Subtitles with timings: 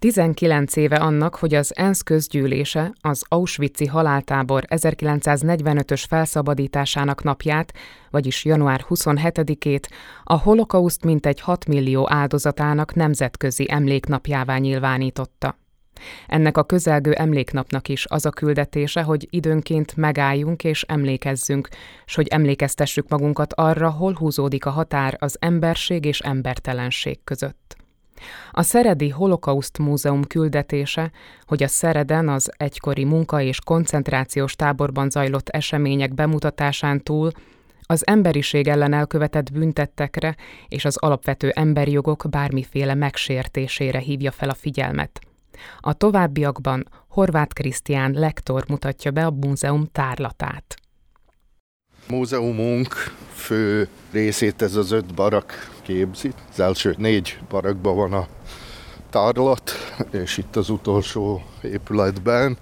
[0.00, 7.72] 19 éve annak, hogy az ENSZ közgyűlése az Auschwitz-i haláltábor 1945-ös felszabadításának napját,
[8.10, 9.82] vagyis január 27-ét
[10.24, 15.58] a holokauszt mintegy 6 millió áldozatának nemzetközi emléknapjává nyilvánította.
[16.26, 21.68] Ennek a közelgő emléknapnak is az a küldetése, hogy időnként megálljunk és emlékezzünk,
[22.04, 27.80] s hogy emlékeztessük magunkat arra, hol húzódik a határ az emberség és embertelenség között.
[28.50, 31.10] A Szeredi Holokauszt Múzeum küldetése,
[31.44, 37.30] hogy a Szereden az egykori munka- és koncentrációs táborban zajlott események bemutatásán túl
[37.90, 40.36] az emberiség ellen elkövetett büntettekre
[40.68, 45.20] és az alapvető emberi jogok bármiféle megsértésére hívja fel a figyelmet.
[45.80, 50.74] A továbbiakban Horváth Krisztián lektor mutatja be a múzeum tárlatát.
[52.08, 52.94] Múzeumunk
[53.34, 56.32] fő részét ez az öt barak képzi.
[56.52, 58.26] Az első négy barakban van a
[59.10, 59.72] tárlat,
[60.10, 62.56] és itt az utolsó épületben,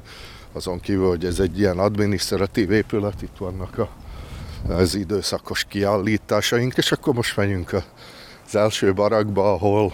[0.52, 3.88] azon kívül, hogy ez egy ilyen adminisztratív épület, itt vannak a,
[4.72, 7.72] az időszakos kiállításaink, és akkor most megyünk
[8.46, 9.92] az első barakba, ahol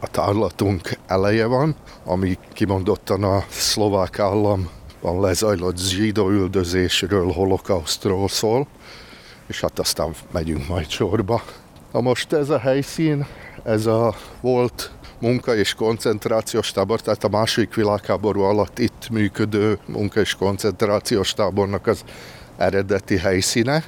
[0.00, 1.74] a tárlatunk eleje van,
[2.04, 8.66] ami kimondottan a szlovák államban lezajlott zsidó üldözésről, holokausztról szól,
[9.46, 11.42] és hát aztán megyünk majd sorba.
[11.92, 13.26] Na most ez a helyszín,
[13.64, 20.20] ez a volt munka- és koncentrációs tábor, tehát a második világháború alatt itt működő munka-
[20.20, 22.04] és koncentrációs tábornak az
[22.56, 23.84] eredeti helyszíne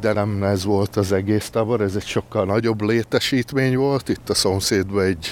[0.00, 4.08] de nem ez volt az egész tábor, ez egy sokkal nagyobb létesítmény volt.
[4.08, 5.26] Itt a szomszédban egy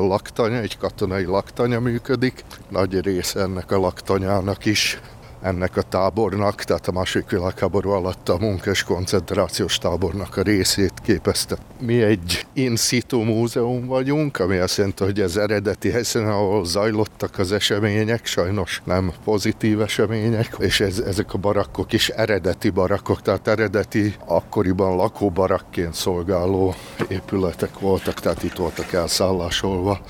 [0.00, 2.44] laktanya, egy katonai laktanya működik.
[2.68, 5.00] Nagy része ennek a laktanyának is
[5.42, 11.56] ennek a tábornak, tehát a második világháború alatt a munkás koncentrációs tábornak a részét képezte.
[11.80, 17.38] Mi egy in situ múzeum vagyunk, ami azt jelenti, hogy ez eredeti helyszínen, ahol zajlottak
[17.38, 23.48] az események, sajnos nem pozitív események, és ez, ezek a barakkok is eredeti barakkok, tehát
[23.48, 26.74] eredeti akkoriban lakóbarakként szolgáló
[27.08, 30.00] épületek voltak, tehát itt voltak elszállásolva,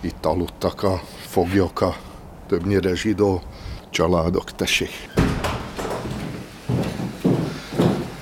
[0.00, 1.96] itt aludtak a foglyok, a
[2.46, 3.42] többnyire zsidó
[3.96, 4.90] családok, tessék.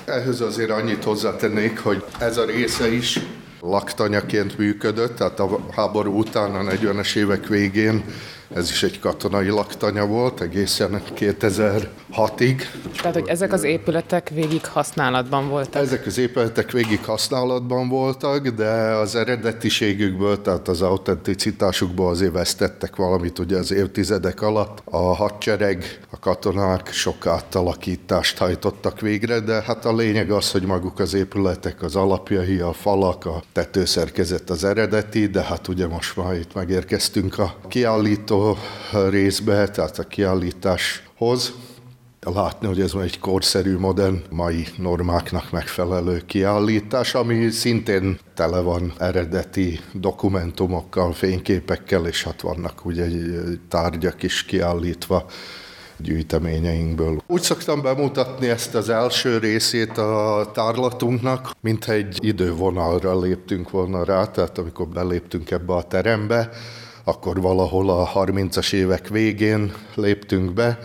[0.05, 3.19] Ehhez azért annyit hozzátennék, hogy ez a része is
[3.61, 8.03] laktanyaként működött, tehát a háború után, a 40-es évek végén
[8.53, 12.61] ez is egy katonai laktanya volt egészen 2006-ig.
[13.01, 15.81] Tehát, hogy ezek az épületek végig használatban voltak?
[15.81, 23.39] Ezek az épületek végig használatban voltak, de az eredetiségükből, tehát az autenticitásukból azért vesztettek valamit
[23.39, 24.81] ugye az évtizedek alatt.
[24.83, 30.99] A hadsereg, a katonák sok átalakítást hajtottak végre, de hát a lényeg az, hogy maguk
[30.99, 36.33] az épületek, az alapjai, a falak, a tetőszerkezet az eredeti, de hát ugye most már
[36.33, 38.34] itt megérkeztünk a kiállító
[39.09, 41.53] részbe, tehát a kiállításhoz,
[42.33, 49.79] látni, hogy ez egy korszerű, modern, mai normáknak megfelelő kiállítás, ami szintén tele van eredeti
[49.93, 53.07] dokumentumokkal, fényképekkel, és hát vannak ugye
[53.69, 55.25] tárgyak is kiállítva
[55.97, 57.21] gyűjteményeinkből.
[57.27, 64.25] Úgy szoktam bemutatni ezt az első részét a tárlatunknak, mint egy idővonalra léptünk volna rá,
[64.25, 66.49] tehát amikor beléptünk ebbe a terembe,
[67.07, 70.79] akkor valahol a 30-as évek végén léptünk be,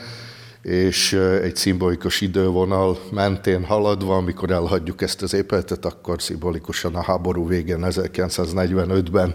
[0.62, 7.48] és egy szimbolikus idővonal mentén haladva, amikor elhagyjuk ezt az épületet, akkor szimbolikusan a háború
[7.48, 9.34] végén 1945-ben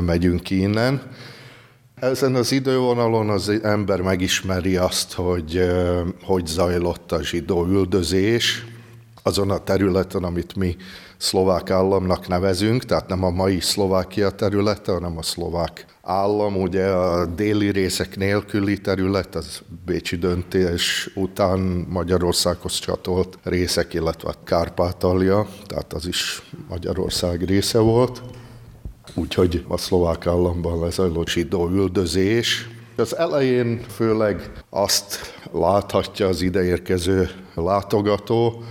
[0.00, 1.02] megyünk ki innen.
[1.94, 5.70] Ezen az idővonalon az ember megismeri azt, hogy
[6.22, 8.66] hogy zajlott a zsidó üldözés
[9.22, 10.76] azon a területen, amit mi
[11.20, 17.26] szlovák államnak nevezünk, tehát nem a mai Szlovákia területe, hanem a szlovák állam, ugye a
[17.26, 21.58] déli részek nélküli terület, az Bécsi döntés után
[21.88, 28.22] Magyarországhoz csatolt részek, illetve Kárpátalja, tehát az is Magyarország része volt.
[29.14, 38.62] Úgyhogy a szlovák államban lezajlott zsidó üldözés, az elején főleg azt láthatja az ideérkező látogató,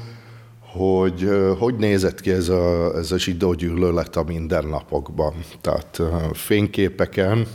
[0.71, 5.33] hogy hogy nézett ki ez a, ez a zsidó gyűlölet a mindennapokban.
[5.61, 6.01] Tehát
[6.33, 7.47] fényképeken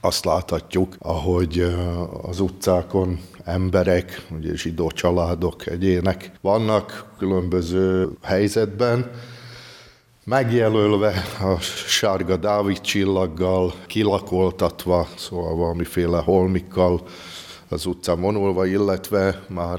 [0.00, 1.74] azt láthatjuk, ahogy
[2.22, 9.10] az utcákon emberek, ugye zsidó családok, egyének vannak különböző helyzetben,
[10.24, 17.02] megjelölve a sárga Dávid csillaggal, kilakoltatva, szóval valamiféle holmikkal
[17.72, 19.78] az utcán vonulva, illetve már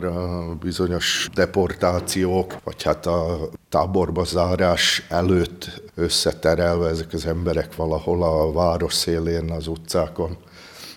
[0.60, 8.94] bizonyos deportációk, vagy hát a táborba zárás előtt összeterelve ezek az emberek valahol a város
[8.94, 10.38] szélén, az utcákon.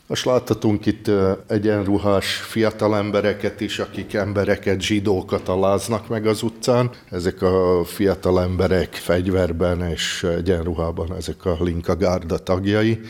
[0.07, 1.11] Most láthatunk itt
[1.47, 6.91] egyenruhás fiatal embereket is, akik embereket, zsidókat aláznak meg az utcán.
[7.11, 13.01] Ezek a fiatal emberek fegyverben és egyenruhában, ezek a Linka Gárda tagjai,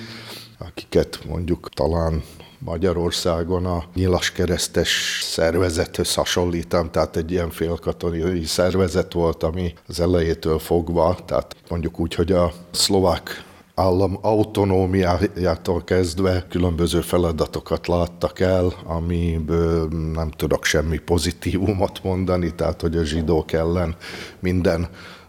[0.59, 2.23] akiket mondjuk talán
[2.59, 10.59] Magyarországon a nyilas keresztes szervezethöz hasonlítam, tehát egy ilyen félkatonai szervezet volt, ami az elejétől
[10.59, 13.45] fogva, tehát mondjuk úgy, hogy a szlovák
[13.75, 22.97] állam autonómiájától kezdve különböző feladatokat láttak el, amiből nem tudok semmi pozitívumot mondani, tehát hogy
[22.97, 23.97] a zsidók ellen
[24.39, 24.89] minden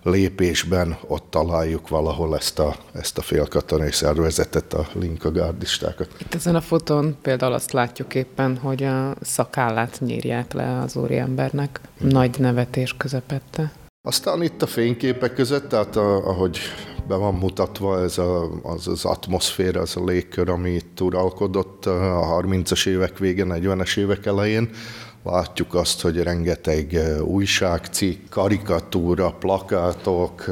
[0.09, 6.09] lépésben ott találjuk valahol ezt a, ezt a félkatonai szervezetet, a linkagárdistákat.
[6.19, 11.79] Itt ezen a fotón például azt látjuk éppen, hogy a szakállát nyírják le az úriembernek,
[11.99, 13.71] nagy nevetés közepette.
[14.07, 16.59] Aztán itt a fényképek között, tehát a, ahogy
[17.07, 22.41] be van mutatva ez a, az, az atmoszféra, az a légkör, ami itt uralkodott a
[22.41, 24.69] 30-as évek végén, 40-es évek elején.
[25.31, 30.45] Látjuk azt, hogy rengeteg újságcikk, karikatúra, plakátok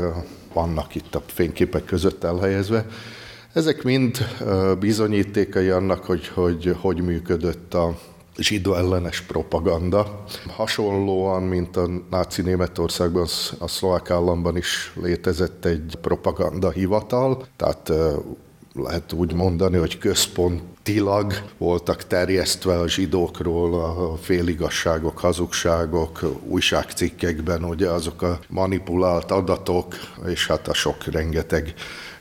[0.53, 2.85] vannak itt a fényképek között elhelyezve.
[3.53, 4.17] Ezek mind
[4.79, 7.97] bizonyítékai annak, hogy hogy, hogy működött a,
[8.37, 10.23] zsidó ellenes propaganda.
[10.47, 13.27] Hasonlóan, mint a náci Németországban,
[13.59, 17.91] a szlovák államban is létezett egy propaganda hivatal, tehát
[18.75, 28.21] lehet úgy mondani, hogy központilag voltak terjesztve a zsidókról a féligasságok, hazugságok, újságcikkekben, ugye azok
[28.21, 29.95] a manipulált adatok,
[30.27, 31.73] és hát a sok rengeteg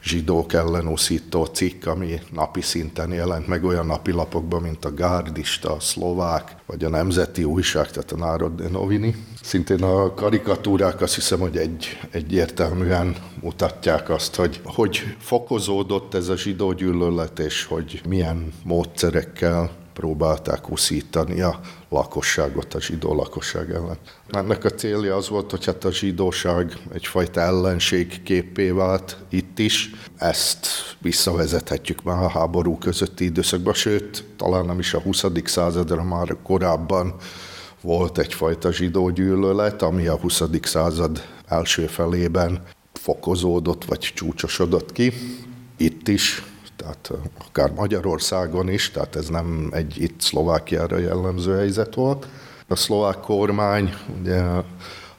[0.05, 5.81] zsidók ellen uszító cikk, ami napi szinten jelent meg olyan napilapokban, mint a Gárdista, a
[5.81, 9.15] Szlovák, vagy a Nemzeti Újság, tehát a Národné Novini.
[9.43, 16.37] Szintén a karikatúrák azt hiszem, hogy egy, egyértelműen mutatják azt, hogy hogy fokozódott ez a
[16.37, 23.99] zsidó gyűlölet, és hogy milyen módszerekkel próbálták uszítani a lakosságot, a zsidó lakosság ellen.
[24.31, 29.91] Ennek a célja az volt, hogy hát a zsidóság egyfajta ellenség képé vált itt is.
[30.17, 30.67] Ezt
[30.99, 35.25] visszavezethetjük már a háború közötti időszakban, sőt, talán nem is a 20.
[35.45, 37.15] századra, már korábban
[37.81, 40.43] volt egyfajta zsidó gyűlölet, ami a 20.
[40.63, 42.63] század első felében
[42.93, 45.13] fokozódott vagy csúcsosodott ki.
[45.77, 46.43] Itt is
[46.77, 47.13] tehát
[47.49, 52.27] akár Magyarországon is, tehát ez nem egy itt Szlovákiára jellemző helyzet volt.
[52.69, 54.43] A szlovák kormány ugye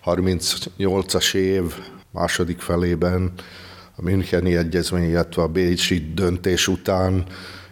[0.05, 1.63] 38-as év
[2.11, 3.33] második felében
[3.95, 7.25] a Müncheni Egyezmény, illetve a Bécsi döntés után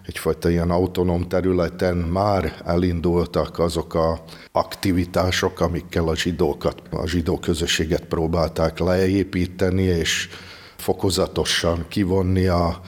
[0.05, 8.05] egyfajta ilyen autonóm területen már elindultak azok a aktivitások, amikkel a zsidókat, a zsidó közösséget
[8.05, 10.29] próbálták leépíteni, és
[10.75, 12.81] fokozatosan kivonni a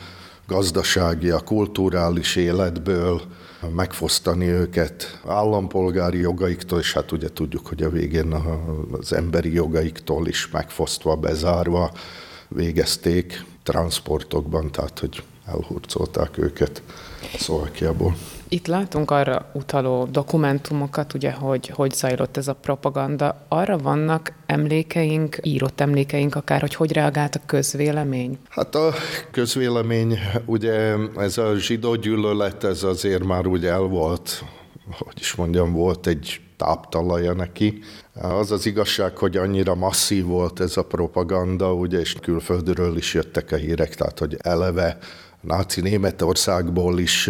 [0.47, 3.21] gazdasági, a kulturális életből,
[3.75, 8.33] megfosztani őket állampolgári jogaiktól, és hát ugye tudjuk, hogy a végén
[9.01, 11.92] az emberi jogaiktól is megfosztva, bezárva
[12.47, 16.81] végezték transportokban, tehát hogy elhurcolták őket
[17.38, 18.15] Szlovákiából.
[18.50, 23.45] Itt látunk arra utaló dokumentumokat, ugye, hogy hogy zajlott ez a propaganda.
[23.47, 28.38] Arra vannak emlékeink, írott emlékeink akár, hogy hogy reagált a közvélemény?
[28.50, 28.94] Hát a
[29.31, 34.44] közvélemény, ugye ez a zsidó gyűlölet, ez azért már úgy el volt,
[34.99, 37.80] hogy is mondjam, volt egy táptalaja neki.
[38.14, 43.52] Az az igazság, hogy annyira masszív volt ez a propaganda, ugye, és külföldről is jöttek
[43.52, 44.97] a hírek, tehát hogy eleve
[45.42, 47.30] náci Németországból is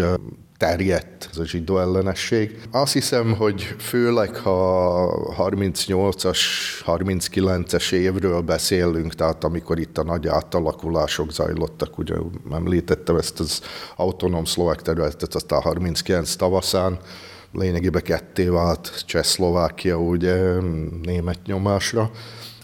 [0.58, 2.60] terjedt ez a zsidó ellenesség.
[2.72, 6.40] Azt hiszem, hogy főleg, ha 38-as,
[6.86, 12.16] 39-es évről beszélünk, tehát amikor itt a nagy átalakulások zajlottak, ugye
[12.52, 13.62] említettem ezt az
[13.96, 17.00] autonóm szlovák területet, aztán 39 tavaszán,
[17.52, 20.60] lényegében ketté vált Csehszlovákia ugye
[21.02, 22.12] német nyomásra,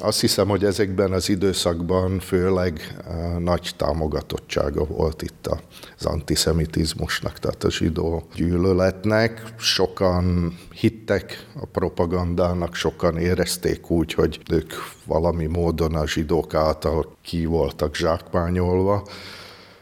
[0.01, 5.49] azt hiszem, hogy ezekben az időszakban főleg eh, nagy támogatottsága volt itt
[5.97, 9.43] az antiszemitizmusnak, tehát a zsidó gyűlöletnek.
[9.57, 14.73] Sokan hittek a propagandának, sokan érezték úgy, hogy ők
[15.05, 19.07] valami módon a zsidók által ki voltak zsákmányolva.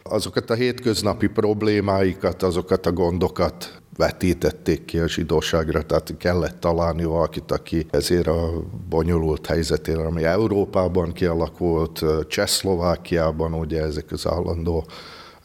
[0.03, 7.51] Azokat a hétköznapi problémáikat, azokat a gondokat vetítették ki a zsidóságra, tehát kellett találni valakit,
[7.51, 14.85] aki ezért a bonyolult helyzetére, ami Európában kialakult, Csehszlovákiában, ugye ezek az állandó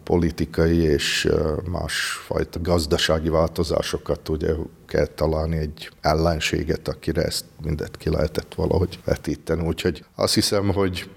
[0.05, 1.29] politikai és
[1.71, 4.53] másfajta gazdasági változásokat ugye
[4.87, 9.67] kell találni egy ellenséget, akire ezt mindet ki lehetett valahogy vetíteni.
[9.67, 11.11] Úgyhogy azt hiszem, hogy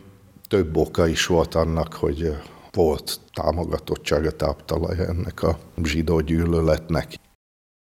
[0.47, 2.37] több oka is volt annak, hogy
[2.71, 7.13] volt támogatottsága, táptalaja ennek a zsidó gyűlöletnek.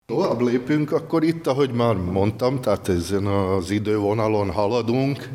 [0.06, 5.28] Tovább lépünk, akkor itt, ahogy már mondtam, tehát ezen az idővonalon haladunk,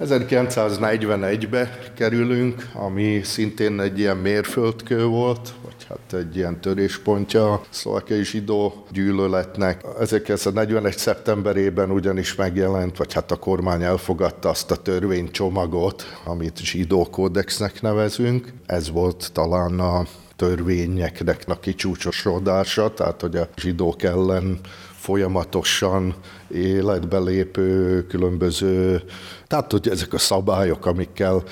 [0.00, 8.24] 1941-be kerülünk, ami szintén egy ilyen mérföldkő volt, vagy hát egy ilyen töréspontja a szlovákiai
[8.24, 9.84] zsidó gyűlöletnek.
[9.98, 10.96] 1941.
[10.96, 18.52] szeptemberében ugyanis megjelent, vagy hát a kormány elfogadta azt a törvénycsomagot, amit zsidó kódexnek nevezünk.
[18.66, 20.06] Ez volt talán a
[20.40, 24.60] törvényeknek a kicsúcsosodása, tehát hogy a zsidók ellen
[24.96, 26.14] folyamatosan
[26.50, 29.02] életbe lépő különböző,
[29.46, 31.42] tehát hogy ezek a szabályok, amikkel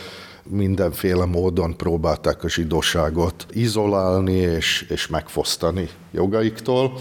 [0.42, 6.92] mindenféle módon próbálták a zsidóságot izolálni és, és megfosztani jogaiktól.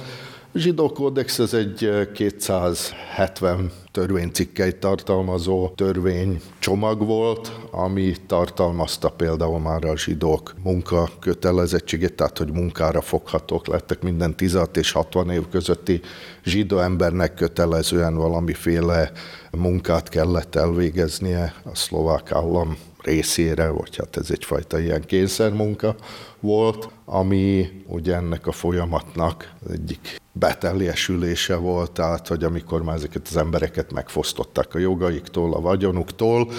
[0.57, 10.53] Zsidó kódex ez egy 270 törvénycikkeit tartalmazó törvénycsomag volt, ami tartalmazta például már a zsidók
[10.63, 16.01] munka kötelezettségét, tehát hogy munkára foghatók lettek minden 16 és 60 év közötti
[16.43, 19.11] zsidó embernek kötelezően valamiféle
[19.51, 25.95] munkát kellett elvégeznie a szlovák állam részére, vagy hát ez egyfajta ilyen kényszermunka
[26.39, 33.38] volt, ami ugye ennek a folyamatnak egyik beteljesülése volt, tehát hogy amikor már ezeket az
[33.38, 36.51] embereket megfosztották a jogaiktól, a vagyonuktól,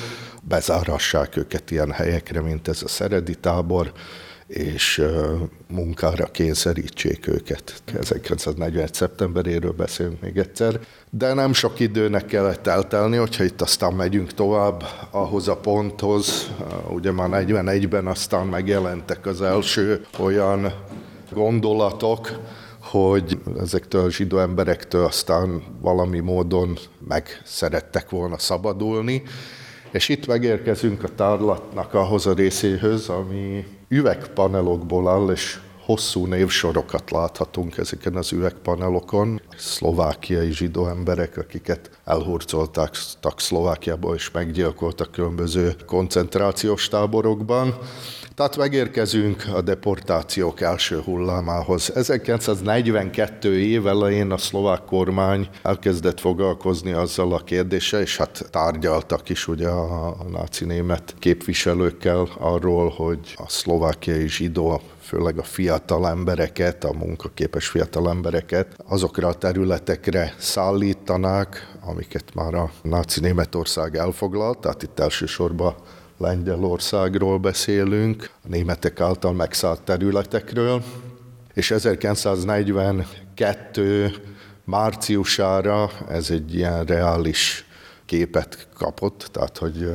[0.43, 3.93] bezárassák őket ilyen helyekre, mint ez a szeredi tábor,
[4.47, 5.03] és
[5.69, 7.83] munkára kényszerítsék őket.
[8.01, 8.95] 1941.
[8.95, 14.85] szeptemberéről beszélünk még egyszer, de nem sok időnek kellett eltelni, hogyha itt aztán megyünk tovább
[15.11, 16.51] ahhoz a ponthoz,
[16.89, 20.73] ugye már 41-ben aztán megjelentek az első olyan
[21.33, 22.31] gondolatok,
[22.81, 29.23] hogy ezektől a zsidó emberektől aztán valami módon meg szerettek volna szabadulni,
[29.91, 37.79] és itt megérkezünk a tárlatnak ahhoz a részéhöz, ami üvegpanelokból áll, és hosszú névsorokat láthatunk
[37.79, 39.41] ezeken az üvegpanelokon.
[39.57, 42.95] Szlovákiai zsidó emberek, akiket elhurcolták
[43.37, 47.79] Szlovákiába és meggyilkoltak különböző koncentrációs táborokban.
[48.35, 51.93] Tehát megérkezünk a deportációk első hullámához.
[51.95, 59.49] 1942 év elején a szlovák kormány elkezdett foglalkozni azzal a kérdéssel, és hát tárgyaltak is
[59.49, 66.93] ugye a náci német képviselőkkel arról, hogy a szlovákiai zsidó főleg a fiatal embereket, a
[66.93, 74.99] munkaképes fiatal embereket azokra a területekre szállítanák, amiket már a náci Németország elfoglalt, tehát itt
[74.99, 75.75] elsősorban
[76.19, 80.83] Lengyelországról beszélünk, a németek által megszállt területekről,
[81.55, 84.13] és 1942
[84.65, 87.67] márciusára ez egy ilyen reális
[88.05, 89.91] képet kapott, tehát hogy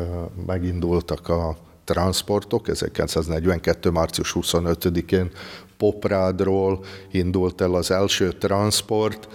[0.45, 3.89] megindultak a transportok, 1942.
[3.89, 5.31] március 25-én
[5.77, 9.27] Poprádról indult el az első transport,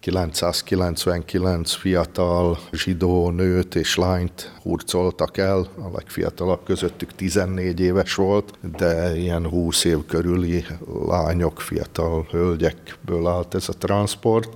[0.00, 9.16] 999 fiatal zsidó nőt és lányt hurcoltak el, a legfiatalabb közöttük 14 éves volt, de
[9.16, 10.64] ilyen 20 év körüli
[11.06, 14.48] lányok, fiatal hölgyekből állt ez a transport.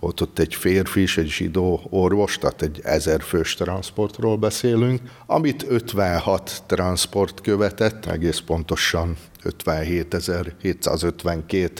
[0.00, 6.62] Volt ott egy férfi és egy zsidó orvos, tehát egy ezerfős transportról beszélünk, amit 56
[6.66, 11.70] transport követett, egész pontosan 57.752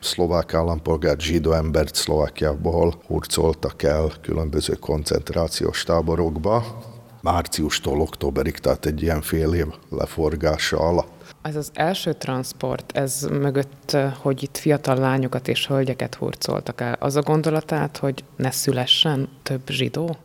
[0.00, 6.82] szlovák állampolgárt, zsidó embert Szlovákiából hurcoltak el különböző koncentrációs táborokba.
[7.20, 11.13] Márciustól októberig, tehát egy ilyen fél év leforgása alatt.
[11.44, 17.16] Ez az első transport, ez mögött, hogy itt fiatal lányokat és hölgyeket hurcoltak el, az
[17.16, 20.16] a gondolatát, hogy ne szülessen több zsidó?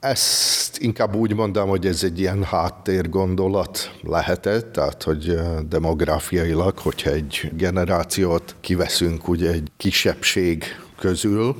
[0.00, 7.50] Ezt inkább úgy mondom, hogy ez egy ilyen háttérgondolat lehetett, tehát hogy demográfiailag, hogyha egy
[7.56, 10.64] generációt kiveszünk ugye egy kisebbség
[10.98, 11.56] közül,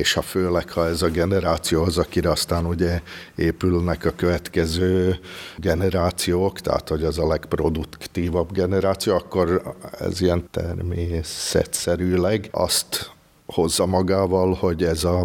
[0.00, 3.00] és ha főleg, ha ez a generáció az, akire aztán ugye
[3.36, 5.18] épülnek a következő
[5.56, 13.10] generációk, tehát hogy az a legproduktívabb generáció, akkor ez ilyen természetszerűleg azt
[13.46, 15.24] hozza magával, hogy ez a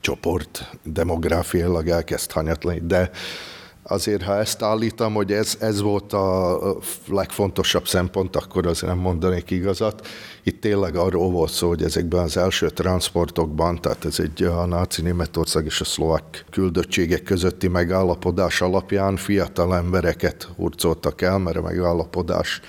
[0.00, 3.10] csoport demográfiailag elkezd hanyatlani, de
[3.82, 6.58] azért, ha ezt állítom, hogy ez, ez volt a
[7.08, 10.06] legfontosabb szempont, akkor azért nem mondanék igazat.
[10.44, 15.02] Itt tényleg arról volt szó, hogy ezekben az első transportokban, tehát ez egy a náci
[15.02, 22.60] Németország és a szlovák küldöttségek közötti megállapodás alapján fiatal embereket hurcoltak el, mert a megállapodás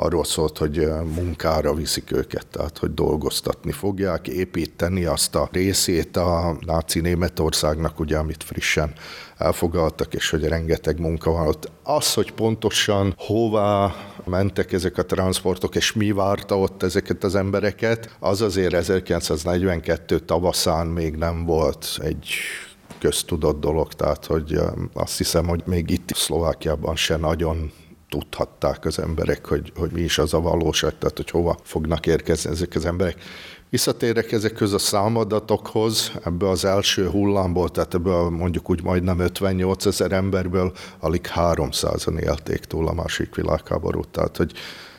[0.00, 6.56] arról szólt, hogy munkára viszik őket, tehát hogy dolgoztatni fogják, építeni azt a részét a
[6.60, 8.92] náci Németországnak, ugye, amit frissen
[9.36, 11.70] elfogadtak, és hogy rengeteg munka van ott.
[11.82, 18.16] Az, hogy pontosan hová mentek ezek a transportok, és mi várta ott ezeket az embereket,
[18.20, 22.28] az azért 1942 tavaszán még nem volt egy
[22.98, 24.60] köztudott dolog, tehát hogy
[24.92, 27.72] azt hiszem, hogy még itt Szlovákiában se nagyon
[28.08, 32.50] tudhatták az emberek, hogy, hogy mi is az a valóság, tehát hogy hova fognak érkezni
[32.50, 33.16] ezek az emberek.
[33.70, 40.12] Visszatérek ezekhez a számadatokhoz, ebből az első hullámból, tehát ebből mondjuk úgy majdnem 58 ezer
[40.12, 44.52] emberből alig 300-an élték túl a másik világháborút, tehát hogy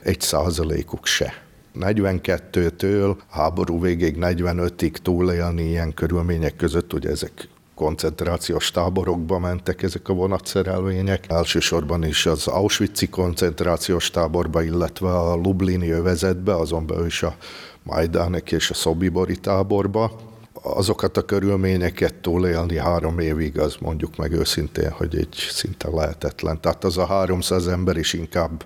[0.03, 1.33] egy százalékuk se.
[1.79, 7.47] 42-től háború végéig 45-ig túlélni ilyen körülmények között, ugye ezek
[7.79, 11.25] koncentrációs táborokba mentek ezek a vonatszerelvények.
[11.29, 17.35] Elsősorban is az Auschwitz-i koncentrációs táborba, illetve a Lublini övezetbe, azon belül is a
[17.83, 20.11] Majdánek és a Szobibori táborba.
[20.53, 26.61] Azokat a körülményeket túlélni három évig, az mondjuk meg őszintén, hogy egy szinte lehetetlen.
[26.61, 28.65] Tehát az a 300 ember is inkább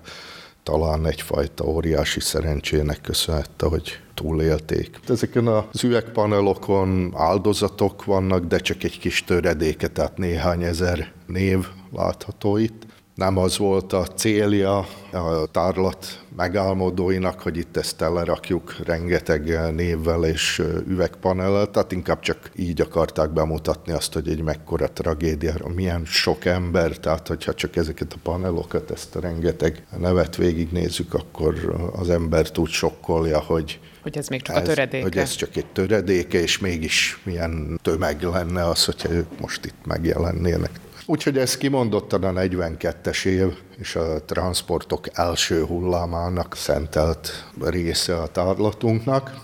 [0.64, 5.00] talán egyfajta óriási szerencsének köszönhette, hogy túlélték.
[5.08, 12.56] Ezeken az üvegpanelokon áldozatok vannak, de csak egy kis töredéke, tehát néhány ezer név látható
[12.56, 20.24] itt nem az volt a célja a tárlat megálmodóinak, hogy itt ezt telerakjuk rengeteg névvel
[20.24, 26.44] és üvegpanellel, tehát inkább csak így akarták bemutatni azt, hogy egy mekkora tragédia, milyen sok
[26.44, 32.50] ember, tehát hogyha csak ezeket a panelokat, ezt a rengeteg nevet végignézzük, akkor az ember
[32.50, 35.02] tud sokkolja, hogy hogy ez még csak ez, a töredéke.
[35.02, 39.84] Hogy ez csak egy töredéke, és mégis milyen tömeg lenne az, hogyha ők most itt
[39.84, 40.70] megjelennének.
[41.06, 49.34] Úgyhogy ez kimondottan a 42-es év és a transportok első hullámának szentelt része a tárlatunknak.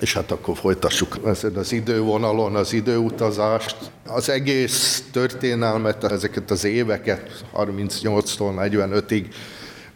[0.00, 3.76] És hát akkor folytassuk ezen az idővonalon az időutazást.
[4.06, 9.26] Az egész történelmet, ezeket az éveket, 38-tól 45-ig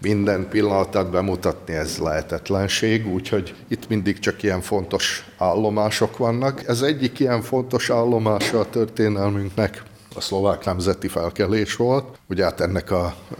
[0.03, 6.69] minden pillanatát bemutatni, ez lehetetlenség, úgyhogy itt mindig csak ilyen fontos állomások vannak.
[6.69, 9.83] Ez egyik ilyen fontos állomása a történelmünknek
[10.14, 12.18] a szlovák nemzeti felkelés volt.
[12.28, 12.92] Ugye hát ennek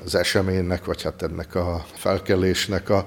[0.04, 3.07] az eseménynek, vagy hát ennek a felkelésnek a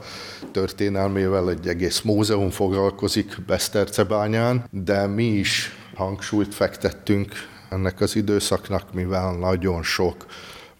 [0.51, 7.31] történelmével egy egész múzeum foglalkozik Besztercebányán, de mi is hangsúlyt fektettünk
[7.69, 10.25] ennek az időszaknak, mivel nagyon sok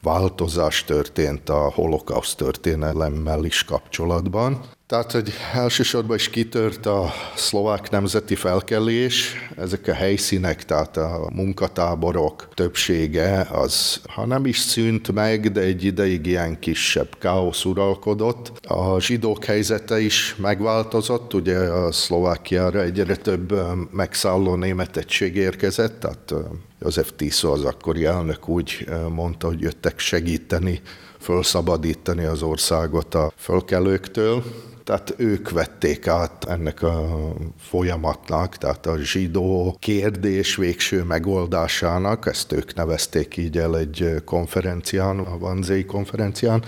[0.01, 4.61] változás történt a holokauszt történelemmel is kapcsolatban.
[4.91, 12.47] Tehát, hogy elsősorban is kitört a szlovák nemzeti felkelés, ezek a helyszínek, tehát a munkatáborok
[12.53, 18.51] többsége, az ha nem is szűnt meg, de egy ideig ilyen kisebb káosz uralkodott.
[18.67, 23.53] A zsidók helyzete is megváltozott, ugye a Szlovákiára egyre több
[23.91, 26.33] megszálló német egység érkezett, tehát
[26.81, 30.81] József Tiso az akkori elnök úgy mondta, hogy jöttek segíteni,
[31.19, 34.43] fölszabadítani az országot a fölkelőktől,
[34.83, 42.73] tehát ők vették át ennek a folyamatnak, tehát a zsidó kérdés végső megoldásának, ezt ők
[42.73, 46.63] nevezték így el egy konferencián, a Vanzéi konferencián,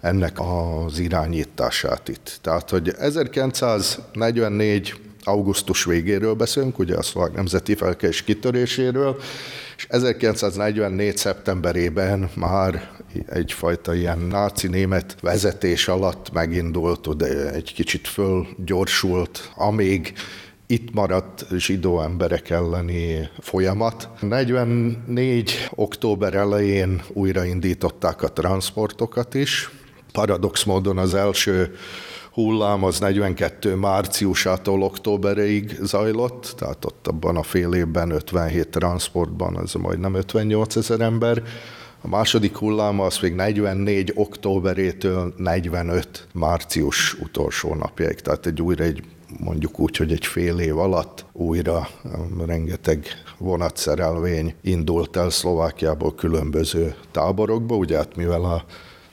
[0.00, 2.38] ennek az irányítását itt.
[2.42, 9.16] Tehát, hogy 1944 augusztus végéről beszélünk, ugye a szlovák nemzeti felkelés kitöréséről,
[9.76, 11.16] és 1944.
[11.16, 12.90] szeptemberében már
[13.28, 20.12] egyfajta ilyen náci német vezetés alatt megindult, de egy kicsit fölgyorsult, amíg
[20.66, 24.08] itt maradt zsidó emberek elleni folyamat.
[24.20, 25.68] 44.
[25.74, 29.70] október elején újraindították a transportokat is.
[30.12, 31.74] Paradox módon az első
[32.32, 39.72] hullám az 42 márciusától októberig zajlott, tehát ott abban a fél évben 57 transportban, az
[39.72, 41.42] majdnem 58 ezer ember.
[42.06, 49.02] A második hullám az még 44 októberétől 45 március utolsó napjáig, tehát egy újra egy
[49.38, 51.88] mondjuk úgy, hogy egy fél év alatt újra
[52.46, 53.06] rengeteg
[53.38, 58.64] vonatszerelvény indult el Szlovákiából különböző táborokba, ugye hát mivel a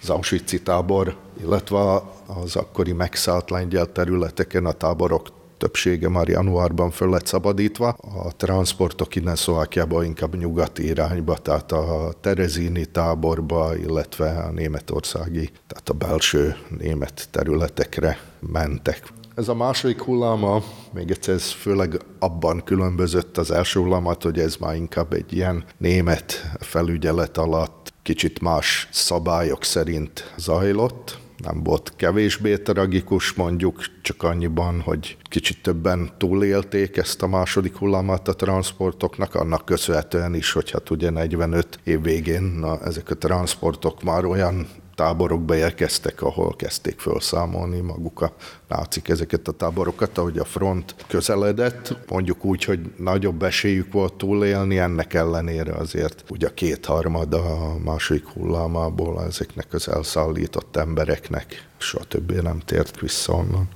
[0.01, 2.01] az auschwitz tábor, illetve
[2.43, 5.27] az akkori megszállt lengyel területeken a táborok
[5.63, 7.88] többsége már januárban föl lett szabadítva.
[8.26, 15.89] A transportok innen Szlovákiába inkább nyugati irányba, tehát a Terezini táborba, illetve a németországi, tehát
[15.89, 19.13] a belső német területekre mentek.
[19.36, 24.56] Ez a második hulláma, még egyszer ez főleg abban különbözött az első hullámat, hogy ez
[24.56, 32.58] már inkább egy ilyen német felügyelet alatt kicsit más szabályok szerint zajlott, nem volt kevésbé
[32.58, 39.65] tragikus, mondjuk csak annyiban, hogy kicsit többen túlélték ezt a második hullámát a transportoknak, annak
[39.65, 45.56] köszönhetően is, hogy hát ugye 45 év végén na, ezek a transportok már olyan táborokba
[45.56, 48.34] érkeztek, ahol kezdték felszámolni maguk a
[48.67, 54.77] nácik ezeket a táborokat, ahogy a front közeledett, mondjuk úgy, hogy nagyobb esélyük volt túlélni,
[54.77, 62.32] ennek ellenére azért ugye a kétharmada a második hullámából ezeknek az elszállított embereknek stb.
[62.32, 63.69] nem tért vissza onnan.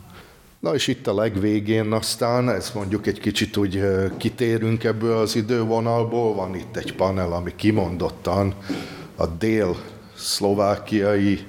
[0.59, 3.83] Na és itt a legvégén aztán, ez mondjuk egy kicsit úgy
[4.17, 8.53] kitérünk ebből az idővonalból, van itt egy panel, ami kimondottan
[9.15, 9.77] a dél
[10.27, 11.39] szlovákiai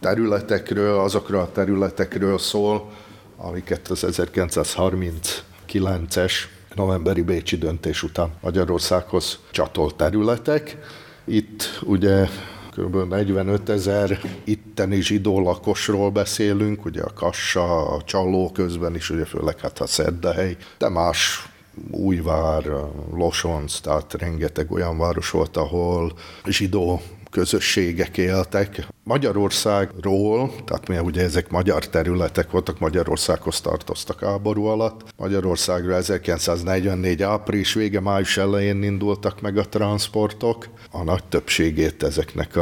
[0.00, 2.90] területekről, azokról a területekről szól,
[3.36, 6.32] amiket az 1939-es
[6.74, 10.78] novemberi Bécsi döntés után Magyarországhoz csatolt területek.
[11.24, 12.28] Itt ugye
[12.76, 13.08] kb.
[13.08, 19.60] 45 ezer itteni zsidó lakosról beszélünk, ugye a Kassa, a Csaló közben is, ugye főleg
[19.60, 21.48] hát a Szerdahely, de más
[21.90, 22.64] Újvár,
[23.12, 26.12] Losonc, tehát rengeteg olyan város volt, ahol
[26.46, 27.00] zsidó
[27.34, 28.86] közösségek éltek.
[29.02, 35.00] Magyarországról, tehát mi ugye ezek magyar területek voltak, Magyarországhoz tartoztak háború alatt.
[35.16, 40.68] Magyarországra 1944 április vége, május elején indultak meg a transportok.
[40.90, 42.58] A nagy többségét ezeknek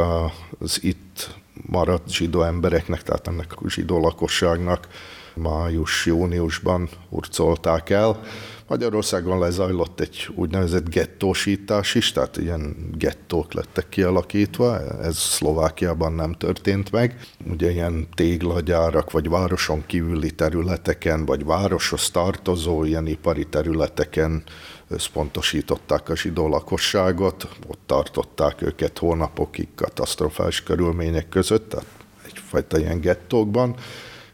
[0.59, 4.87] az itt maradt zsidó embereknek, tehát ennek a zsidó lakosságnak
[5.35, 8.21] május-júniusban hurcolták el.
[8.67, 16.91] Magyarországon lezajlott egy úgynevezett gettósítás is, tehát ilyen gettók lettek kialakítva, ez Szlovákiában nem történt
[16.91, 17.19] meg.
[17.51, 24.43] Ugye ilyen téglagyárak, vagy városon kívüli területeken, vagy városhoz tartozó ilyen ipari területeken
[24.87, 31.85] összpontosították a zsidó lakosságot, ott tartották őket hónapokig katasztrofális körülmények között, tehát
[32.25, 33.75] egyfajta ilyen gettókban,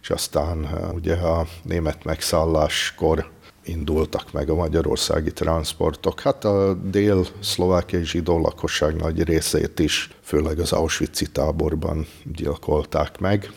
[0.02, 3.30] és aztán ugye a német megszálláskor
[3.70, 6.20] indultak meg a magyarországi transportok.
[6.20, 13.52] Hát a dél-szlovákiai zsidó lakosság nagy részét is, főleg az Auschwitz táborban gyilkolták meg.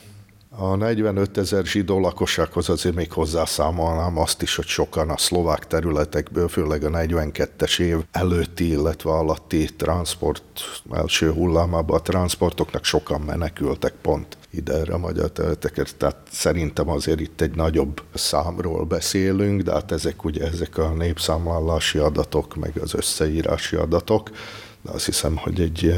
[0.57, 6.49] A 45 ezer zsidó lakossághoz azért még hozzászámolnám azt is, hogy sokan a szlovák területekből,
[6.49, 10.43] főleg a 42-es év előtti, illetve alatti transport
[10.91, 17.21] első hullámában a transportoknak sokan menekültek pont ide erre a magyar területeket, tehát szerintem azért
[17.21, 22.95] itt egy nagyobb számról beszélünk, de hát ezek ugye ezek a népszámlálási adatok, meg az
[22.95, 24.31] összeírási adatok,
[24.83, 25.95] de azt hiszem, hogy egy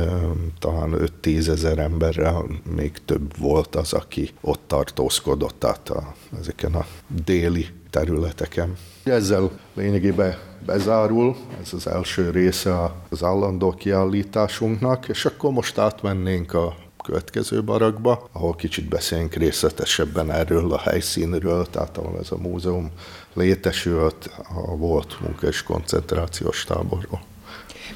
[0.58, 2.44] talán 5-10 ezer emberrel
[2.76, 6.86] még több volt az, aki ott tartózkodott, tehát a, ezeken a
[7.24, 8.76] déli területeken.
[9.02, 16.83] Ezzel lényegében bezárul, ez az első része az állandó kiállításunknak, és akkor most átmennénk a
[17.04, 22.90] következő barakba, ahol kicsit beszélünk részletesebben erről a helyszínről, tehát ahol ez a múzeum
[23.32, 27.22] létesült, a volt munka és koncentrációs táborról.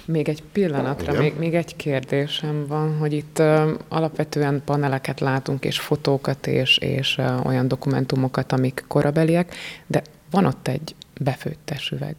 [0.04, 5.80] Még egy pillanatra, még, még egy kérdésem van, hogy itt uh, alapvetően paneleket látunk, és
[5.80, 9.54] fotókat, és, és uh, olyan dokumentumokat, amik korabeliek,
[9.86, 12.16] de van ott egy befőttes üveg.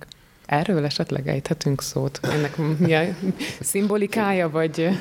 [0.49, 2.19] Erről esetleg ejthetünk szót?
[2.21, 3.03] Ennek mi a
[3.59, 4.99] szimbolikája, vagy...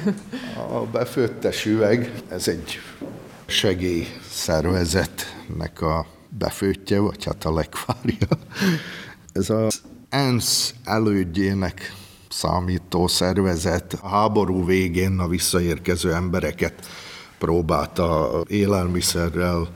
[0.56, 2.78] A befőttes üveg, ez egy
[3.46, 8.28] segélyszervezetnek a befőtje, vagy hát a legvárja.
[9.32, 11.92] Ez az ENSZ elődjének
[12.28, 16.86] számító szervezet a háború végén a visszaérkező embereket
[17.38, 19.68] próbálta élelmiszerrel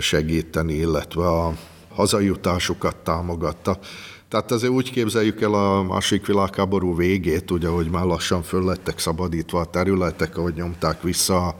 [0.00, 1.52] segíteni, illetve a
[1.94, 3.78] hazajutásukat támogatta.
[4.28, 9.60] Tehát azért úgy képzeljük el a másik világháború végét, ugye, hogy már lassan föl szabadítva
[9.60, 11.56] a területek, ahogy nyomták vissza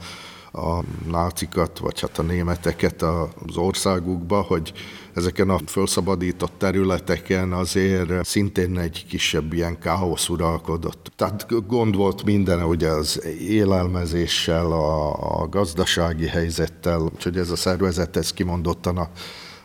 [0.51, 4.73] a nácikat, vagy hát a németeket az országukba, hogy
[5.13, 11.11] ezeken a felszabadított területeken azért szintén egy kisebb ilyen káosz uralkodott.
[11.15, 18.17] Tehát gond volt minden, ugye az élelmezéssel, a, a gazdasági helyzettel, úgyhogy ez a szervezet,
[18.17, 19.09] ez kimondottan a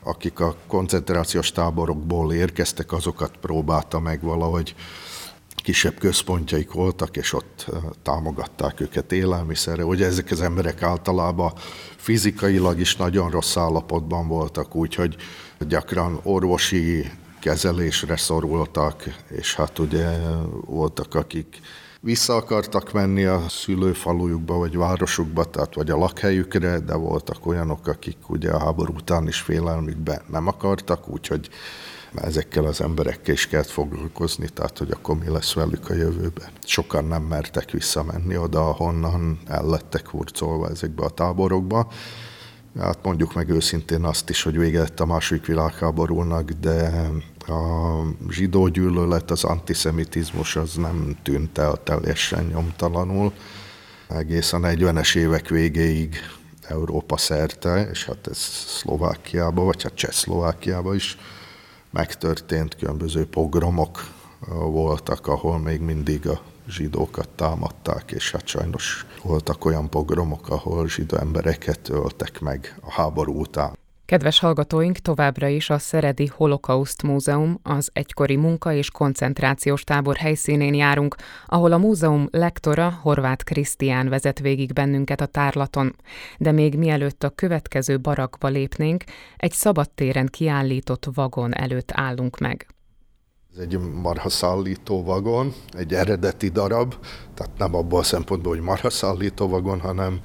[0.04, 4.74] akik a koncentrációs táborokból érkeztek, azokat próbálta meg valahogy
[5.56, 7.66] kisebb központjaik voltak, és ott
[8.02, 9.84] támogatták őket élelmiszerre.
[9.84, 11.52] Ugye ezek az emberek általában
[11.96, 15.16] fizikailag is nagyon rossz állapotban voltak, úgyhogy
[15.58, 20.18] gyakran orvosi kezelésre szorultak, és hát ugye
[20.66, 21.60] voltak, akik
[22.04, 28.16] vissza akartak menni a szülőfalujukba vagy városukba, tehát vagy a lakhelyükre, de voltak olyanok, akik
[28.28, 31.48] ugye a háború után is félelmükbe nem akartak, úgyhogy
[32.14, 36.48] ezekkel az emberekkel is kellett foglalkozni, tehát hogy akkor mi lesz velük a jövőben.
[36.64, 41.92] Sokan nem mertek visszamenni oda, ahonnan el lettek hurcolva ezekbe a táborokba.
[42.78, 47.08] Hát mondjuk meg őszintén azt is, hogy vége lett a második világháborúnak, de
[47.46, 53.32] a zsidó gyűlölet, az antiszemitizmus az nem tűnt el teljesen nyomtalanul.
[54.08, 56.16] Egészen a 40-es évek végéig
[56.68, 61.18] Európa szerte, és hát ez Szlovákiába, vagy hát Csehszlovákiába is
[61.90, 64.08] megtörtént, különböző pogromok
[64.48, 71.16] voltak, ahol még mindig a zsidókat támadták, és hát sajnos voltak olyan pogromok, ahol zsidó
[71.16, 73.76] embereket öltek meg a háború után.
[74.06, 80.74] Kedves hallgatóink, továbbra is a Szeredi Holokauszt Múzeum, az egykori munka- és koncentrációs tábor helyszínén
[80.74, 85.96] járunk, ahol a múzeum lektora Horváth Krisztián vezet végig bennünket a tárlaton.
[86.38, 89.04] De még mielőtt a következő barakba lépnénk,
[89.36, 92.66] egy szabadtéren kiállított vagon előtt állunk meg.
[93.52, 96.94] Ez egy marhaszállító vagon, egy eredeti darab,
[97.34, 100.20] tehát nem abban a szempontból, hogy marhaszállító vagon, hanem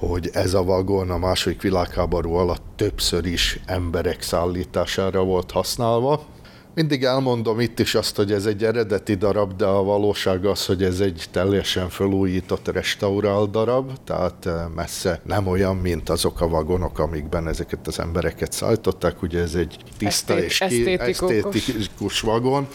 [0.00, 6.22] hogy ez a vagon a második világháború alatt többször is emberek szállítására volt használva.
[6.74, 10.82] Mindig elmondom itt is azt, hogy ez egy eredeti darab, de a valóság az, hogy
[10.82, 16.98] ez egy teljesen felújított, restaurált darab, tehát eh, messze nem olyan, mint azok a vagonok,
[16.98, 19.22] amikben ezeket az embereket szállították.
[19.22, 22.68] Ugye ez egy tiszta Esztét, és ki, esztétikus vagon,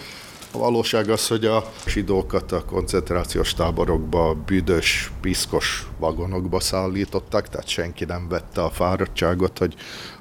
[0.55, 8.05] a valóság az, hogy a zsidókat a koncentrációs táborokba büdös, piszkos vagonokba szállították, tehát senki
[8.05, 9.75] nem vette a fáradtságot, hogy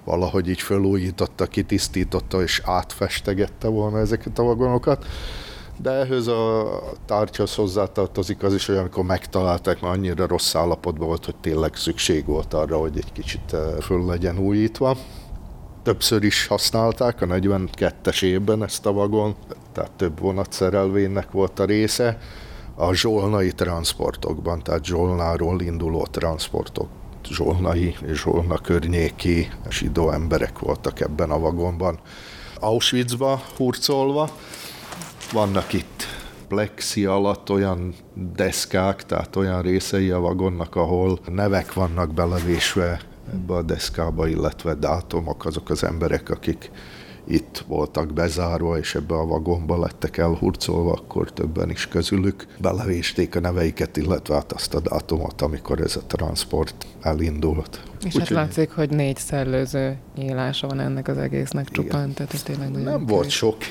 [0.04, 5.06] valahogy így felújította, kitisztította és átfestegette volna ezeket a vagonokat.
[5.80, 11.24] De ehhez a tárgyhoz hozzátartozik az is, hogy amikor megtalálták, mert annyira rossz állapotban volt,
[11.24, 14.96] hogy tényleg szükség volt arra, hogy egy kicsit eh, föl legyen újítva
[15.84, 19.34] többször is használták a 42-es évben ezt a vagon,
[19.74, 22.18] tehát több vonatszerelvénynek volt a része,
[22.74, 26.88] a zsolnai transportokban, tehát Zsolnáról induló transportok,
[27.28, 31.98] zsolnai zsolna környéki zsidó emberek voltak ebben a vagonban.
[32.60, 34.28] Auschwitzba hurcolva,
[35.32, 36.02] vannak itt
[36.48, 43.00] plexi alatt olyan deszkák, tehát olyan részei a vagonnak, ahol nevek vannak belevésve
[43.32, 46.70] ebbe a deszkába, illetve dátumok, azok az emberek, akik
[47.26, 53.40] itt voltak bezárva, és ebbe a vagomba lettek elhurcolva, akkor többen is közülük belevésték a
[53.40, 57.82] neveiket, illetve hát azt a dátumot, amikor ez a transport elindult.
[58.04, 62.14] És Úgy, hát látszik, hogy négy szellőző nyílása van ennek az egésznek csupán, igen.
[62.14, 63.62] tehát ez tényleg nagyon Nem volt sok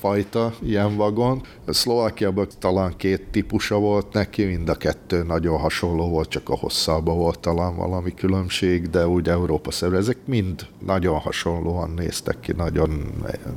[0.00, 1.42] fajta ilyen vagon.
[1.66, 6.56] A Szlovákiában talán két típusa volt neki, mind a kettő nagyon hasonló volt, csak a
[6.56, 9.96] hosszában volt talán valami különbség, de úgy Európa szerű.
[9.96, 13.12] Ezek mind nagyon hasonlóan néztek ki, nagyon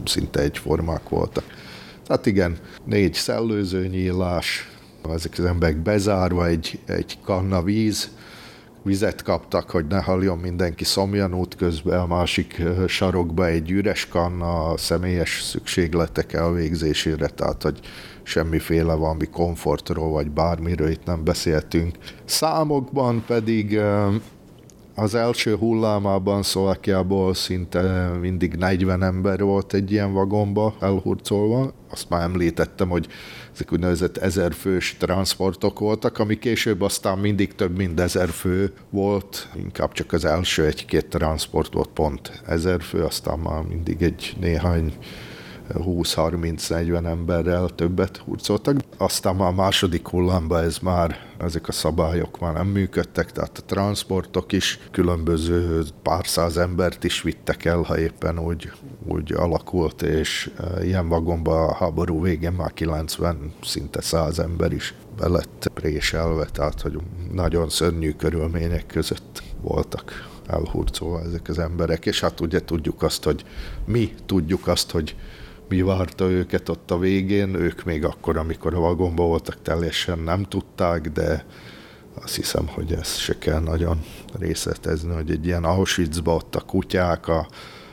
[0.06, 1.44] szinte egyformák voltak.
[2.08, 4.70] Tehát igen, négy szellőző nyílás,
[5.14, 8.10] ezek az emberek bezárva, egy, egy kanna víz,
[8.84, 14.70] vizet kaptak, hogy ne halljon mindenki szomjan út közben, a másik sarokba egy üres kanna
[14.70, 17.80] a személyes szükségletek elvégzésére, tehát hogy
[18.24, 21.98] semmiféle valami komfortról vagy bármiről itt nem beszéltünk.
[22.26, 23.80] Számokban pedig
[24.96, 31.74] az első hullámában Szlovákiából szinte mindig 40 ember volt egy ilyen vagomba elhurcolva.
[31.92, 33.08] Azt már említettem, hogy
[33.60, 39.92] ezek úgynevezett ezerfős transportok voltak, ami később aztán mindig több mint ezer fő volt, inkább
[39.92, 44.94] csak az első egy-két transport volt pont ezer fő, aztán már mindig egy néhány
[45.74, 48.78] 20-30-40 emberrel többet hurcoltak.
[48.98, 53.66] Aztán már a második hullámban ez már, ezek a szabályok már nem működtek, tehát a
[53.66, 58.72] transportok is különböző pár száz embert is vittek el, ha éppen úgy,
[59.08, 64.94] úgy alakult, és e, ilyen vagomba a háború végén már 90, szinte 100 ember is
[65.18, 67.00] belett préselve, tehát hogy
[67.32, 73.46] nagyon szörnyű körülmények között voltak elhurcolva ezek az emberek, és hát ugye tudjuk azt, hogy
[73.86, 75.16] mi tudjuk azt, hogy
[75.70, 80.44] mi várta őket ott a végén, ők még akkor, amikor a vagomba voltak, teljesen nem
[80.44, 81.46] tudták, de
[82.22, 84.04] azt hiszem, hogy ezt se kell nagyon
[84.40, 87.48] részletezni, hogy egy ilyen Auschwitzba ott a kutyák, a,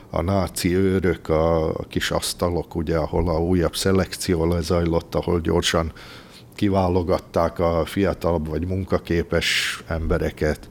[0.09, 5.91] a náci őrök, a, a kis asztalok, ugye, ahol a újabb szelekció lezajlott, ahol gyorsan
[6.55, 10.69] kiválogatták a fiatalabb vagy munkaképes embereket,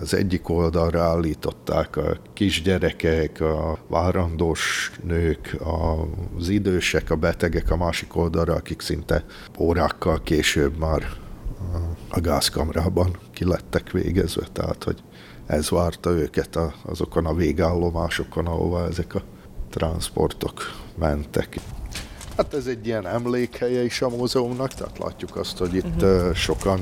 [0.00, 5.56] az egyik oldalra állították a kisgyerekek, a várandós nők,
[6.38, 9.24] az idősek, a betegek a másik oldalra, akik szinte
[9.58, 11.02] órákkal később már
[12.08, 15.02] a gázkamrában kilettek végezve, tehát hogy
[15.46, 19.22] ez várta őket azokon a végállomásokon, ahova ezek a
[19.70, 20.60] transportok
[20.98, 21.56] mentek.
[22.36, 26.34] Hát ez egy ilyen emlékhelye is a múzeumnak, tehát látjuk azt, hogy itt uh-huh.
[26.34, 26.80] sokan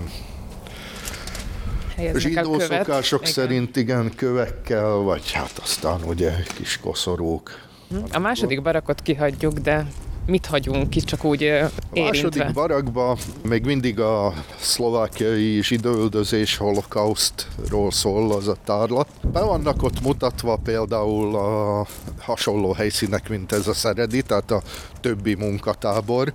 [1.99, 2.79] helyeznek el Zsidó követ.
[2.87, 3.33] szokások Igen.
[3.33, 7.67] szerint igen, kövekkel, vagy hát aztán ugye kis koszorúk.
[8.13, 9.87] A második barakot kihagyjuk, de
[10.27, 11.69] mit hagyunk ki, csak úgy ö, A
[12.01, 12.51] második érintve?
[12.53, 19.09] barakban még mindig a szlovákiai zsidóüldözés holokausztról szól az a tárlat.
[19.33, 21.87] Be vannak ott mutatva például a
[22.19, 24.63] hasonló helyszínek, mint ez a Szeredi, tehát a
[25.01, 26.33] többi munkatábor,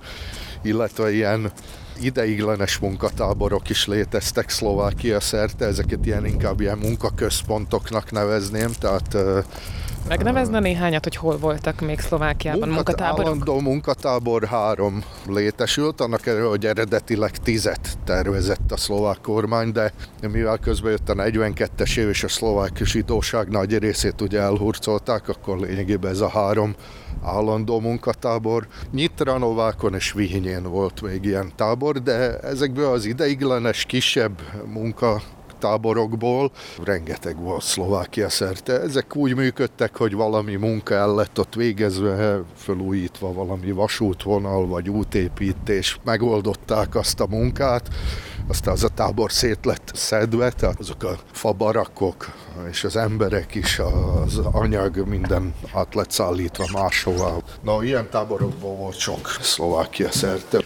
[0.64, 1.52] illetve ilyen
[2.02, 9.18] ideiglenes munkatáborok is léteztek Szlovákia szerte, ezeket ilyen inkább ilyen munkaközpontoknak nevezném, tehát
[10.08, 13.26] Megnevezne néhányat, hogy hol voltak még Szlovákiában munkatáborok?
[13.26, 19.94] Állandó munkatábor három létesült, annak ellenére, hogy eredetileg tizet tervezett a szlovák kormány, de
[20.32, 25.60] mivel közben jött a 42-es év és a szlovák zsidóság nagy részét ugye elhurcolták, akkor
[25.60, 26.76] lényegében ez a három
[27.24, 28.68] állandó munkatábor.
[28.92, 35.22] Nyitranovákon és Vihinyén volt még ilyen tábor, de ezekből az ideiglenes kisebb munka
[35.64, 36.52] táborokból,
[36.84, 38.82] rengeteg volt Szlovákia szerte.
[38.82, 46.00] Ezek úgy működtek, hogy valami munka el lett ott végezve, fölújítva valami vasútvonal vagy útépítés,
[46.04, 47.88] megoldották azt a munkát,
[48.48, 52.32] aztán az a tábor szét lett szedve, tehát azok a fabarakok
[52.70, 53.80] és az emberek is,
[54.24, 57.38] az anyag, minden át lett szállítva máshova.
[57.62, 60.58] Na, ilyen táborokból volt sok Szlovákia szerte.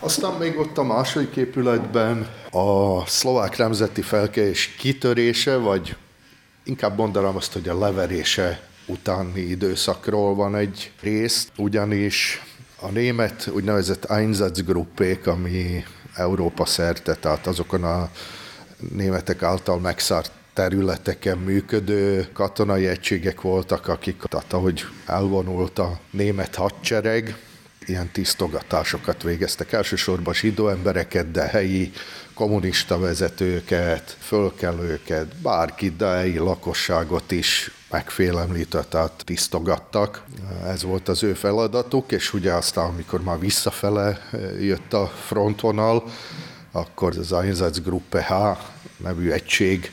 [0.00, 5.96] Aztán még ott a második épületben a szlovák nemzeti felkelés kitörése, vagy
[6.64, 12.42] inkább mondanám azt, hogy a leverése utáni időszakról van egy rész, ugyanis
[12.80, 15.84] a német úgynevezett Einsatzgruppék, ami
[16.14, 18.10] Európa szerte, tehát azokon a
[18.92, 27.36] németek által megszárt területeken működő katonai egységek voltak, akik, tehát ahogy elvonult a német hadsereg,
[27.86, 29.72] ilyen tisztogatásokat végeztek.
[29.72, 31.92] Elsősorban zsidó embereket, de helyi
[32.34, 40.24] kommunista vezetőket, fölkelőket, bárki, de helyi lakosságot is megfélemlített, tehát tisztogattak.
[40.66, 44.28] Ez volt az ő feladatuk, és ugye aztán, amikor már visszafele
[44.60, 46.04] jött a frontvonal,
[46.72, 48.58] akkor az Einsatzgruppe H
[49.02, 49.92] nevű egység,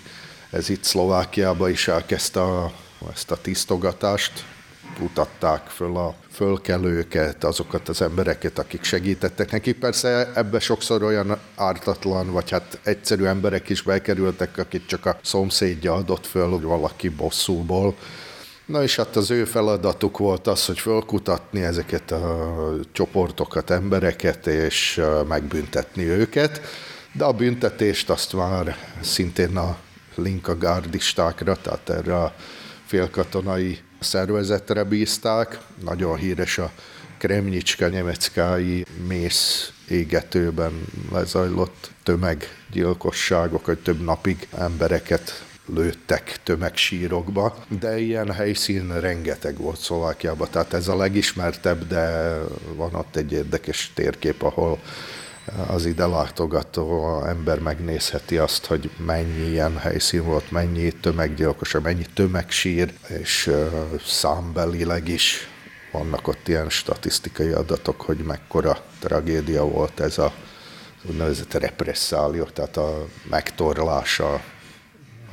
[0.50, 2.72] ez itt Szlovákiában is elkezdte a,
[3.14, 4.46] ezt a tisztogatást,
[5.00, 9.74] mutatták föl a fölkelőket, azokat az embereket, akik segítettek neki.
[9.74, 15.94] Persze ebbe sokszor olyan ártatlan, vagy hát egyszerű emberek is bekerültek, akik csak a szomszédja
[15.94, 17.96] adott föl, hogy valaki bosszúból.
[18.66, 25.02] Na és hát az ő feladatuk volt az, hogy fölkutatni ezeket a csoportokat, embereket, és
[25.28, 26.62] megbüntetni őket.
[27.12, 29.78] De a büntetést azt már szintén a
[30.16, 32.36] linka gárdistákra, tehát erre a
[32.86, 35.60] félkatonai szervezetre bízták.
[35.84, 36.72] Nagyon híres a
[37.18, 49.00] Kremnyicska Nyemeckai mész égetőben lezajlott tömeggyilkosságok, hogy több napig embereket lőttek tömegsírokba, de ilyen helyszín
[49.00, 52.36] rengeteg volt Szlovákiában, tehát ez a legismertebb, de
[52.76, 54.80] van ott egy érdekes térkép, ahol
[55.68, 62.94] az ide látogató ember megnézheti azt, hogy mennyi ilyen helyszín volt, mennyi tömeggyilkos, mennyi tömegsír,
[63.08, 63.52] és
[64.06, 65.48] számbelileg is
[65.92, 70.34] vannak ott ilyen statisztikai adatok, hogy mekkora tragédia volt ez a
[71.10, 74.34] úgynevezett represszálió, tehát a megtorlása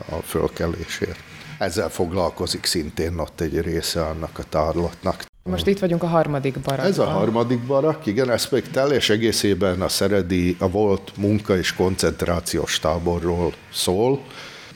[0.08, 1.18] a fölkelésért.
[1.58, 5.24] Ezzel foglalkozik szintén ott egy része annak a tárlatnak.
[5.50, 6.90] Most itt vagyunk a harmadik barakban.
[6.90, 11.74] Ez a harmadik barak, igen, ez még teljes egészében a Szeredi, a volt munka és
[11.74, 14.20] koncentrációs táborról szól.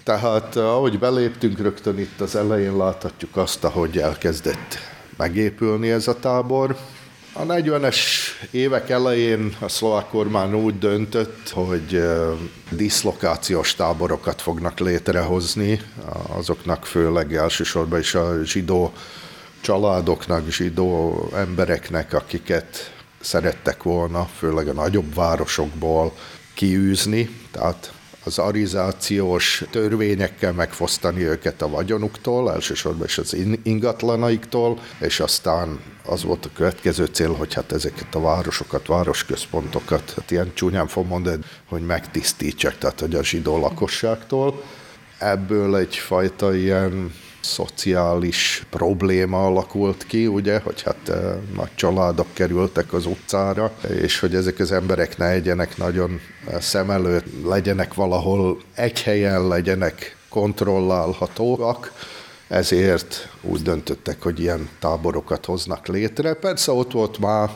[0.02, 4.78] Tehát ahogy beléptünk, rögtön itt az elején láthatjuk azt, ahogy elkezdett
[5.16, 6.76] megépülni ez a tábor.
[7.32, 7.96] A 40-es
[8.50, 12.02] évek elején a szlovák kormány úgy döntött, hogy
[12.70, 15.80] diszlokációs táborokat fognak létrehozni,
[16.28, 18.92] azoknak főleg elsősorban is a zsidó
[19.60, 26.12] családoknak, zsidó embereknek, akiket szerettek volna, főleg a nagyobb városokból
[26.54, 27.92] kiűzni, tehát
[28.24, 36.44] az arizációs törvényekkel megfosztani őket a vagyonuktól, elsősorban is az ingatlanaiktól, és aztán az volt
[36.44, 41.86] a következő cél, hogy hát ezeket a városokat, városközpontokat, hát ilyen csúnyán fog mondani, hogy
[41.86, 44.62] megtisztítsák, tehát hogy a zsidó lakosságtól.
[45.18, 47.12] Ebből egyfajta ilyen
[47.48, 54.34] szociális probléma alakult ki, ugye, hogy hát eh, nagy családok kerültek az utcára, és hogy
[54.34, 56.20] ezek az emberek ne legyenek nagyon
[56.60, 61.92] szem előtt, legyenek valahol egy helyen, legyenek kontrollálhatóak,
[62.48, 66.34] ezért úgy döntöttek, hogy ilyen táborokat hoznak létre.
[66.34, 67.50] Persze ott volt már,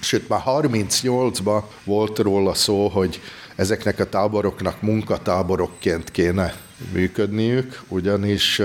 [0.00, 3.20] sőt már 38-ban volt róla szó, hogy
[3.56, 6.54] ezeknek a táboroknak munkatáborokként kéne
[6.92, 8.62] működniük, ugyanis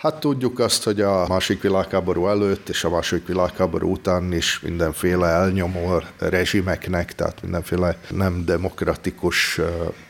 [0.00, 5.26] Hát tudjuk azt, hogy a másik világháború előtt és a második világháború után is mindenféle
[5.26, 9.60] elnyomó rezsimeknek, tehát mindenféle nem demokratikus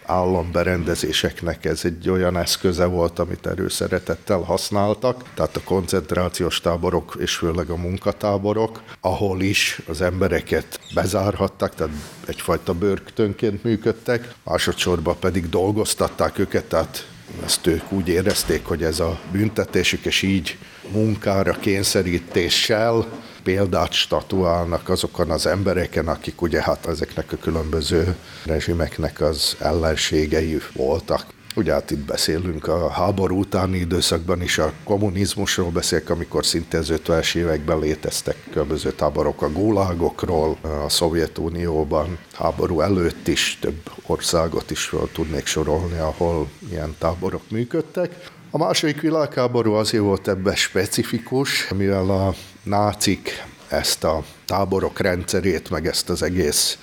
[0.07, 7.71] államberendezéseknek ez egy olyan eszköze volt, amit erőszeretettel használtak, tehát a koncentrációs táborok és főleg
[7.71, 11.93] a munkatáborok, ahol is az embereket bezárhattak, tehát
[12.27, 17.07] egyfajta börtönként működtek, másodszorban pedig dolgoztatták őket, tehát
[17.45, 20.59] ezt ők úgy érezték, hogy ez a büntetésük, és így
[20.93, 23.07] munkára kényszerítéssel
[23.43, 31.27] példát statuálnak azokon az embereken, akik ugye hát ezeknek a különböző rezsimeknek az ellenségei voltak.
[31.55, 36.93] Ugye hát itt beszélünk a háború utáni időszakban is a kommunizmusról beszélek, amikor szinte az
[36.93, 44.85] 50-es években léteztek különböző táborok a gulágokról, a Szovjetunióban háború előtt is több országot is
[44.85, 48.31] fel tudnék sorolni, ahol ilyen táborok működtek.
[48.51, 55.87] A második világháború azért volt ebben specifikus, mivel a nácik ezt a táborok rendszerét, meg
[55.87, 56.79] ezt az egész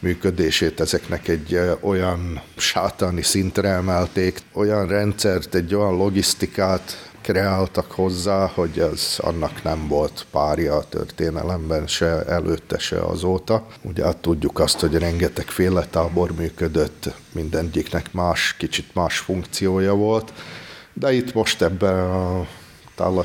[0.00, 8.78] működését ezeknek egy olyan sátáni szintre emelték, olyan rendszert, egy olyan logisztikát kreáltak hozzá, hogy
[8.78, 13.66] az annak nem volt párja a történelemben se előtte, se azóta.
[13.82, 20.32] Ugye hát tudjuk azt, hogy rengetegféle tábor működött, mindegyiknek más, kicsit más funkciója volt,
[20.92, 22.46] de itt most ebben a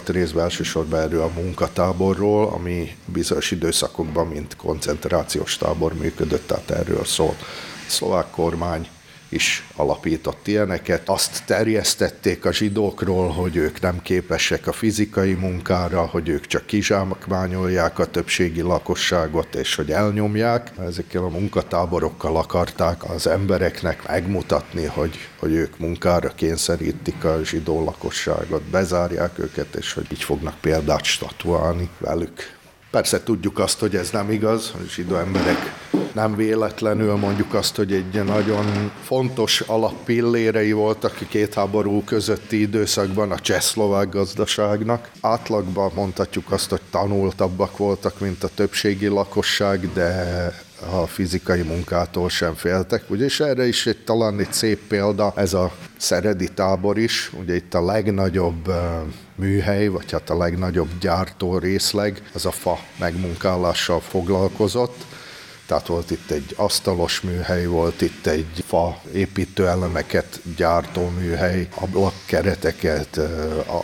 [0.10, 7.36] részben elsősorban erről a munkatáborról, ami bizonyos időszakokban, mint koncentrációs tábor működött, tehát erről szól.
[7.40, 8.88] A szlovák kormány
[9.30, 11.10] is alapított ilyeneket.
[11.10, 18.00] Azt terjesztették a zsidókról, hogy ők nem képesek a fizikai munkára, hogy ők csak kizsákmányolják
[18.00, 20.72] a többségi lakosságot, és hogy elnyomják.
[20.88, 28.62] Ezekkel a munkatáborokkal akarták az embereknek megmutatni, hogy, hogy ők munkára kényszerítik a zsidó lakosságot,
[28.62, 32.54] bezárják őket, és hogy így fognak példát statuálni velük.
[32.96, 35.58] Persze tudjuk azt, hogy ez nem igaz, hogy zsidó emberek
[36.14, 43.32] nem véletlenül mondjuk azt, hogy egy nagyon fontos alappillérei voltak a két háború közötti időszakban
[43.32, 45.10] a csehszlovák gazdaságnak.
[45.22, 50.52] Átlagban mondhatjuk azt, hogy tanultabbak voltak, mint a többségi lakosság, de
[50.92, 53.10] a fizikai munkától sem féltek.
[53.10, 57.56] Ugye, és erre is egy, talán egy szép példa, ez a szeredi tábor is, ugye
[57.56, 58.72] itt a legnagyobb
[59.36, 65.06] műhely, vagy hát a legnagyobb gyártó részleg, az a fa megmunkálással foglalkozott,
[65.66, 73.20] tehát volt itt egy asztalos műhely, volt itt egy fa építőelemeket gyártó műhely, ablakkereteket,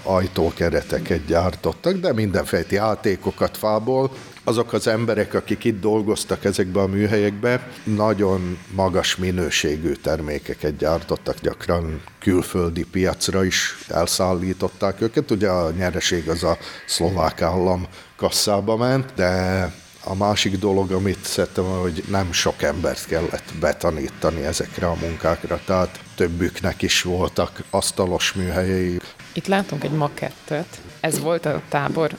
[0.04, 4.12] ajtókereteket gyártottak, de mindenféle játékokat fából.
[4.44, 12.02] Azok az emberek, akik itt dolgoztak ezekben a műhelyekben, nagyon magas minőségű termékeket gyártottak, gyakran
[12.20, 15.32] külföldi piacra is elszállították őket.
[15.32, 19.74] Ugye a nyereség az a szlovák állam kasszába ment, de
[20.04, 26.00] a másik dolog, amit szerettem, hogy nem sok embert kellett betanítani ezekre a munkákra, tehát
[26.16, 29.00] többüknek is voltak asztalos műhelyei.
[29.34, 30.82] Itt látunk egy makettet.
[31.00, 32.12] Ez volt a tábor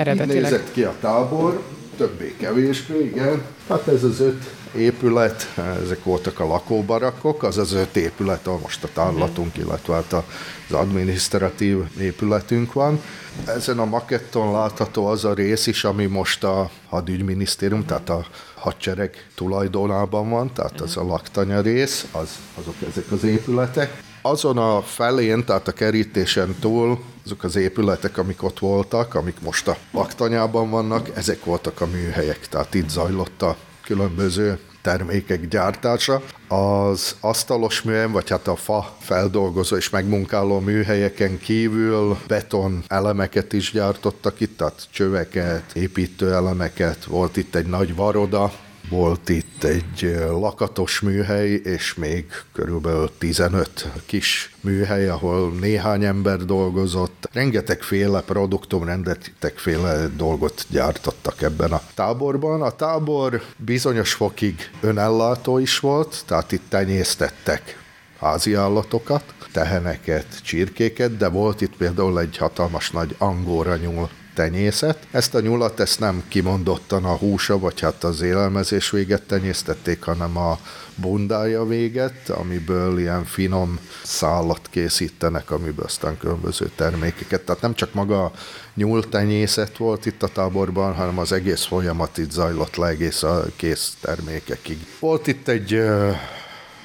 [0.00, 0.36] eredetileg?
[0.36, 1.62] Így nézett ki a tábor,
[1.96, 3.42] többé-kevésbé, igen.
[3.68, 4.44] Hát ez az öt
[4.76, 10.12] épület, ezek voltak a lakóbarakok, az az öt épület, ahol most a tárlatunk, illetve hát
[10.12, 13.00] az adminisztratív épületünk van.
[13.46, 19.26] Ezen a maketton látható az a rész is, ami most a hadügyminisztérium, tehát a hadsereg
[19.34, 22.28] tulajdonában van, tehát az a laktanya rész, az,
[22.60, 24.02] azok ezek az épületek.
[24.22, 26.98] Azon a felén, tehát a kerítésen túl,
[27.30, 32.48] azok az épületek, amik ott voltak, amik most a laktanyában vannak, ezek voltak a műhelyek,
[32.48, 36.22] tehát itt zajlott a különböző termékek gyártása.
[36.48, 43.72] Az asztalos műhelyen, vagy hát a fa feldolgozó és megmunkáló műhelyeken kívül beton elemeket is
[43.72, 48.52] gyártottak itt, tehát csöveket, építőelemeket, volt itt egy nagy varoda,
[48.90, 57.28] volt itt egy lakatos műhely, és még körülbelül 15 kis műhely, ahol néhány ember dolgozott.
[57.32, 62.62] Rengetegféle produktum, rengetegféle dolgot gyártottak ebben a táborban.
[62.62, 67.78] A tábor bizonyos fokig önellátó is volt, tehát itt tenyésztettek
[68.18, 74.10] házi állatokat, teheneket, csirkéket, de volt itt például egy hatalmas nagy angóra nyúl
[74.40, 75.06] tenyészet.
[75.10, 80.36] Ezt a nyulat ezt nem kimondottan a húsa, vagy hát az élelmezés véget tenyésztették, hanem
[80.36, 80.58] a
[80.94, 87.40] bundája véget, amiből ilyen finom szállat készítenek, amiből aztán különböző termékeket.
[87.40, 88.32] Tehát nem csak maga a
[88.74, 93.96] nyúltenyészet volt itt a táborban, hanem az egész folyamat itt zajlott le egész a kész
[94.00, 94.86] termékekig.
[94.98, 95.82] Volt itt egy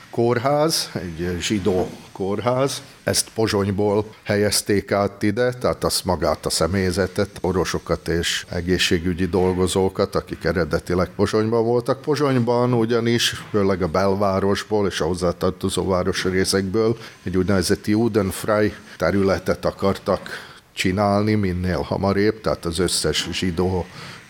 [0.10, 2.82] kórház, egy zsidó kórház.
[3.04, 10.44] Ezt Pozsonyból helyezték át ide, tehát azt magát a személyzetet, orvosokat és egészségügyi dolgozókat, akik
[10.44, 12.02] eredetileg Pozsonyban voltak.
[12.02, 20.30] Pozsonyban ugyanis, főleg a belvárosból és a hozzátartozó városrészekből egy úgynevezett Judenfrei területet akartak
[20.74, 23.86] csinálni minél hamarabb, tehát az összes zsidó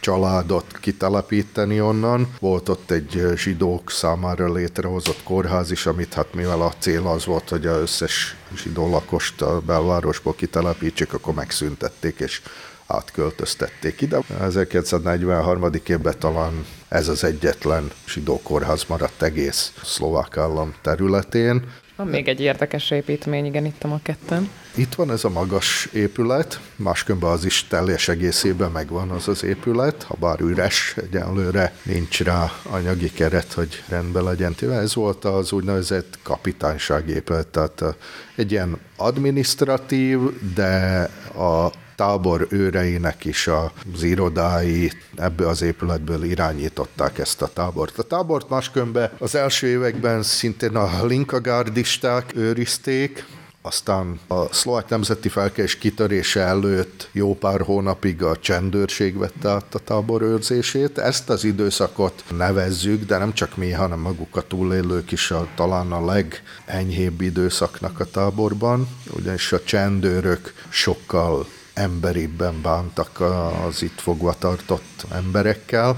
[0.06, 2.28] családot kitelepíteni onnan.
[2.39, 7.49] Volt ott egy zsidók számára létrehozott kórház is, amit hát mivel a cél az volt,
[7.49, 12.41] hogy az összes zsidó lakost a belvárosból kitelepítsék, akkor megszüntették, és
[12.88, 14.20] átköltöztették ide.
[14.41, 15.70] 1943.
[15.88, 21.64] évben talán ez az egyetlen zsidó kórház maradt egész szlovák állam területén.
[21.96, 24.50] Van még egy érdekes építmény, igen, itt a maketten.
[24.76, 30.04] Itt van ez a magas épület, máskönben az is teljes egészében megvan az az épület,
[30.04, 34.56] ha bár üres, egyenlőre nincs rá anyagi keret, hogy rendben legyen.
[34.60, 37.84] Ez volt az úgynevezett kapitányság épület, tehát
[38.36, 40.20] egy ilyen administratív,
[40.56, 41.04] de
[41.38, 47.98] a tábor őreinek is az irodái ebbe az épületből irányították ezt a tábort.
[47.98, 53.26] A tábort máskönben az első években szintén a linkagárdisták őrizték,
[53.66, 59.80] aztán a szlovák nemzeti felkelés kitörése előtt jó pár hónapig a csendőrség vette át a
[59.80, 60.98] tábor őrzését.
[60.98, 65.91] Ezt az időszakot nevezzük, de nem csak mi, hanem maguk a túlélők is a, talán
[65.91, 73.19] a legenyhébb időszaknak a táborban, ugyanis a csendőrök sokkal emberibben bántak
[73.67, 75.97] az itt fogva tartott emberekkel,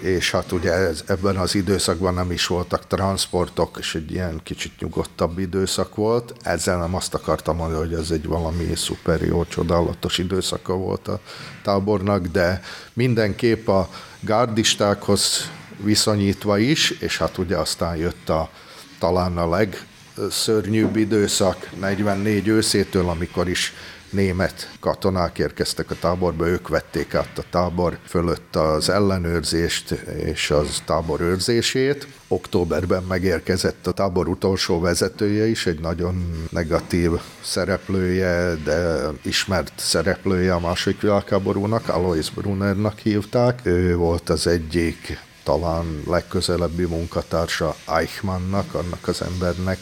[0.00, 4.72] és hát ugye ez, ebben az időszakban nem is voltak transportok, és egy ilyen kicsit
[4.78, 6.34] nyugodtabb időszak volt.
[6.42, 11.20] Ezzel nem azt akartam mondani, hogy ez egy valami szuper jó, csodálatos időszaka volt a
[11.62, 13.88] tábornak, de mindenképp a
[14.20, 18.50] gárdistákhoz viszonyítva is, és hát ugye aztán jött a
[18.98, 23.72] talán a legszörnyűbb időszak 44 őszétől, amikor is
[24.14, 29.90] német katonák érkeztek a táborba, ők vették át a tábor fölött az ellenőrzést
[30.24, 32.06] és az tábor őrzését.
[32.28, 37.10] Októberben megérkezett a tábor utolsó vezetője is, egy nagyon negatív
[37.42, 43.60] szereplője, de ismert szereplője a második világháborúnak, Alois Brunnernak hívták.
[43.62, 49.78] Ő volt az egyik talán legközelebbi munkatársa Eichmannnak, annak az embernek,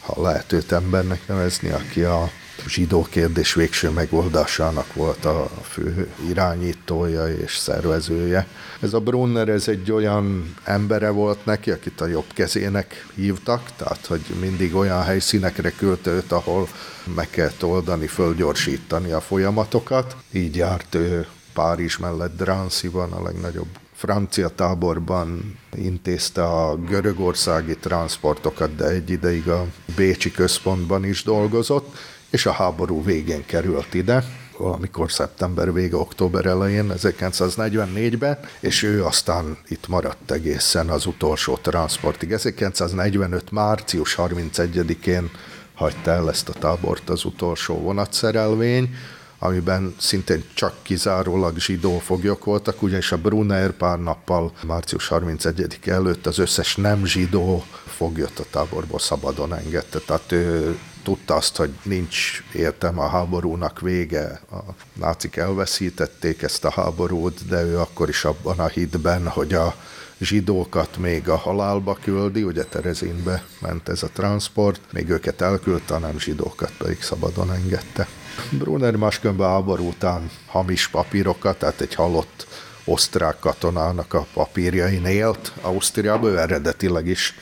[0.00, 2.30] ha lehet őt embernek nevezni, aki a
[2.68, 8.46] zsidó kérdés végső megoldásának volt a fő irányítója és szervezője.
[8.80, 14.06] Ez a Brunner, ez egy olyan embere volt neki, akit a jobb kezének hívtak, tehát
[14.06, 16.68] hogy mindig olyan helyszínekre küldte őt, ahol
[17.14, 20.16] meg kell oldani, fölgyorsítani a folyamatokat.
[20.32, 28.84] Így járt ő Párizs mellett Drancy-ban, a legnagyobb francia táborban intézte a görögországi transportokat, de
[28.84, 31.96] egy ideig a Bécsi központban is dolgozott
[32.34, 34.24] és a háború végén került ide,
[34.58, 42.32] valamikor szeptember vége, október elején, 1944-ben, és ő aztán itt maradt egészen az utolsó transportig.
[42.32, 43.50] 1945.
[43.50, 45.30] március 31-én
[45.74, 48.94] hagyta el ezt a tábort az utolsó vonatszerelvény,
[49.38, 56.26] amiben szintén csak kizárólag zsidó foglyok voltak, ugyanis a Brunner pár nappal március 31 előtt
[56.26, 59.98] az összes nem zsidó foglyot a táborból szabadon engedte.
[59.98, 64.56] Tehát ő tudta azt, hogy nincs értem a háborúnak vége, a
[64.92, 69.74] nácik elveszítették ezt a háborút, de ő akkor is abban a hitben, hogy a
[70.18, 76.18] zsidókat még a halálba küldi, ugye Terezinbe ment ez a transport, még őket elküldte, nem
[76.18, 78.08] zsidókat pedig szabadon engedte.
[78.50, 82.46] Brunner máskönben háború után hamis papírokat, tehát egy halott
[82.84, 87.34] osztrák katonának a papírjain élt Ausztriában, ő eredetileg is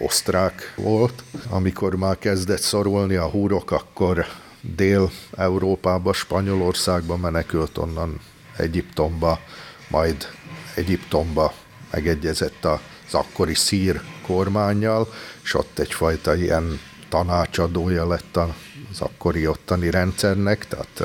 [0.00, 1.22] osztrák volt.
[1.48, 4.26] Amikor már kezdett szorulni a húrok, akkor
[4.60, 8.20] Dél-Európába, Spanyolországba menekült onnan
[8.56, 9.40] Egyiptomba,
[9.88, 10.26] majd
[10.74, 11.52] Egyiptomba
[11.90, 15.08] megegyezett az akkori szír kormányjal,
[15.42, 18.36] és ott egyfajta ilyen tanácsadója lett
[18.90, 21.02] az akkori ottani rendszernek, tehát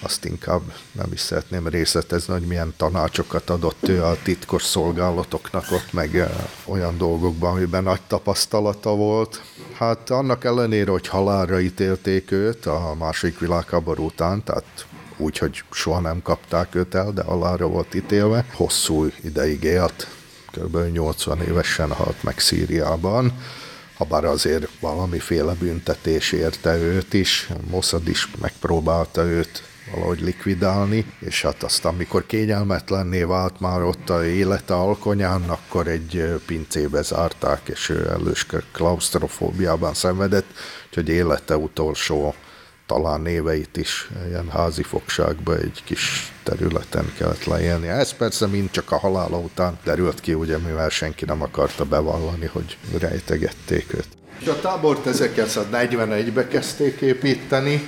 [0.00, 5.92] azt inkább nem is szeretném részletezni, hogy milyen tanácsokat adott ő a titkos szolgálatoknak ott,
[5.92, 6.28] meg
[6.64, 9.42] olyan dolgokban, amiben nagy tapasztalata volt.
[9.74, 14.86] Hát annak ellenére, hogy halálra ítélték őt a második világháború után, tehát
[15.16, 18.44] úgy, hogy soha nem kapták őt el, de halálra volt ítélve.
[18.52, 20.08] Hosszú ideig élt,
[20.52, 20.76] kb.
[20.92, 23.32] 80 évesen halt meg Szíriában,
[23.96, 27.48] ha bár azért valamiféle büntetés érte őt is.
[27.70, 29.62] Mossad is megpróbálta őt
[29.92, 36.40] valahogy likvidálni, és hát aztán, amikor kényelmetlenné vált már ott a élete alkonyán, akkor egy
[36.46, 40.46] pincébe zárták, és ő elős klaustrofóbiában szenvedett,
[40.88, 42.34] úgyhogy élete utolsó
[42.88, 47.88] talán néveit is ilyen házi fogságba egy kis területen kellett leélni.
[47.88, 52.46] Ez persze mind csak a halála után derült ki, ugye, mivel senki nem akarta bevallani,
[52.46, 54.08] hogy rejtegették őt.
[54.40, 57.86] És a tábort 1941-be kezdték építeni,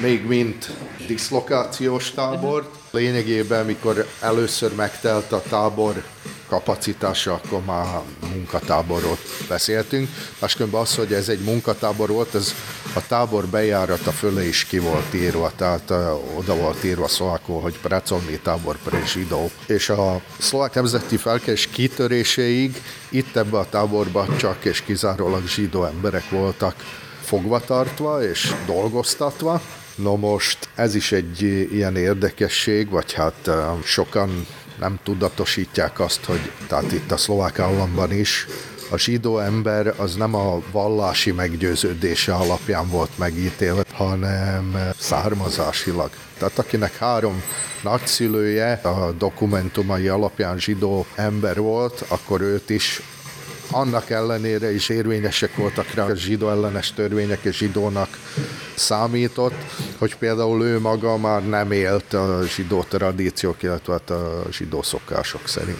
[0.00, 0.70] még mint
[1.06, 2.68] diszlokációs tábort.
[2.90, 6.02] Lényegében, mikor először megtelt a tábor
[6.48, 7.86] kapacitása, akkor már
[8.32, 9.18] munkatáborot
[9.48, 10.08] beszéltünk.
[10.40, 12.54] Máskülönben az, hogy ez egy munkatábor volt, ez
[12.94, 15.90] a tábor bejárata föle is ki volt írva, tehát
[16.36, 19.50] oda volt írva szlovákul, hogy pracovni tábor pre zsidó.
[19.66, 26.30] És a szlovák nemzeti felkelés kitöréséig itt ebbe a táborba csak és kizárólag zsidó emberek
[26.30, 26.74] voltak
[27.24, 29.60] fogvatartva és dolgoztatva.
[29.96, 31.42] No most ez is egy
[31.72, 33.50] ilyen érdekesség, vagy hát
[33.84, 34.46] sokan
[34.78, 38.46] nem tudatosítják azt, hogy tehát itt a szlovák államban is
[38.90, 46.10] a zsidó ember az nem a vallási meggyőződése alapján volt megítélve, hanem származásilag.
[46.38, 47.42] Tehát akinek három
[47.82, 53.02] nagyszülője a dokumentumai alapján zsidó ember volt, akkor őt is
[53.70, 58.08] annak ellenére is érvényesek voltak rá a zsidó ellenes törvények, és zsidónak
[58.74, 59.54] számított,
[59.98, 65.48] hogy például ő maga már nem élt a zsidó tradíciók, illetve hát a zsidó szokások
[65.48, 65.78] szerint.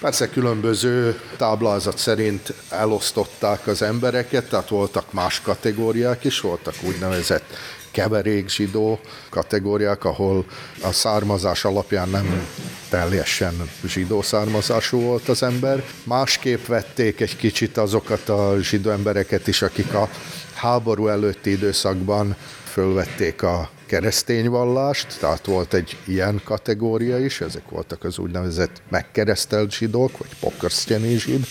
[0.00, 7.44] Persze különböző táblázat szerint elosztották az embereket, tehát voltak más kategóriák is, voltak úgynevezett
[7.90, 9.00] keverék zsidó
[9.30, 10.44] kategóriák, ahol
[10.82, 12.46] a származás alapján nem
[12.88, 15.84] teljesen zsidó származású volt az ember.
[16.04, 20.08] Másképp vették egy kicsit azokat a zsidó embereket is, akik a
[20.54, 22.36] háború előtti időszakban
[22.72, 29.72] fölvették a keresztény vallást, tehát volt egy ilyen kategória is, ezek voltak az úgynevezett megkeresztelt
[29.72, 31.46] zsidók, vagy pokrsztyeni zsid,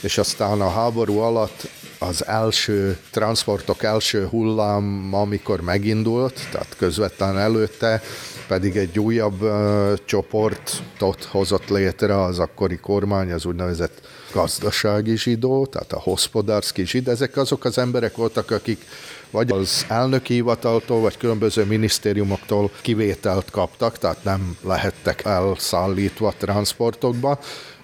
[0.00, 1.68] és aztán a háború alatt
[1.98, 8.02] az első transportok első hullám, amikor megindult, tehát közvetlen előtte,
[8.50, 9.50] pedig egy újabb
[10.04, 14.00] csoportot hozott létre az akkori kormány, az úgynevezett
[14.32, 17.08] gazdasági zsidó, tehát a hospodárszki zsid.
[17.08, 18.84] Ezek azok az emberek voltak, akik
[19.30, 27.38] vagy az elnöki hivataltól, vagy különböző minisztériumoktól kivételt kaptak, tehát nem lehettek elszállítva transportokba,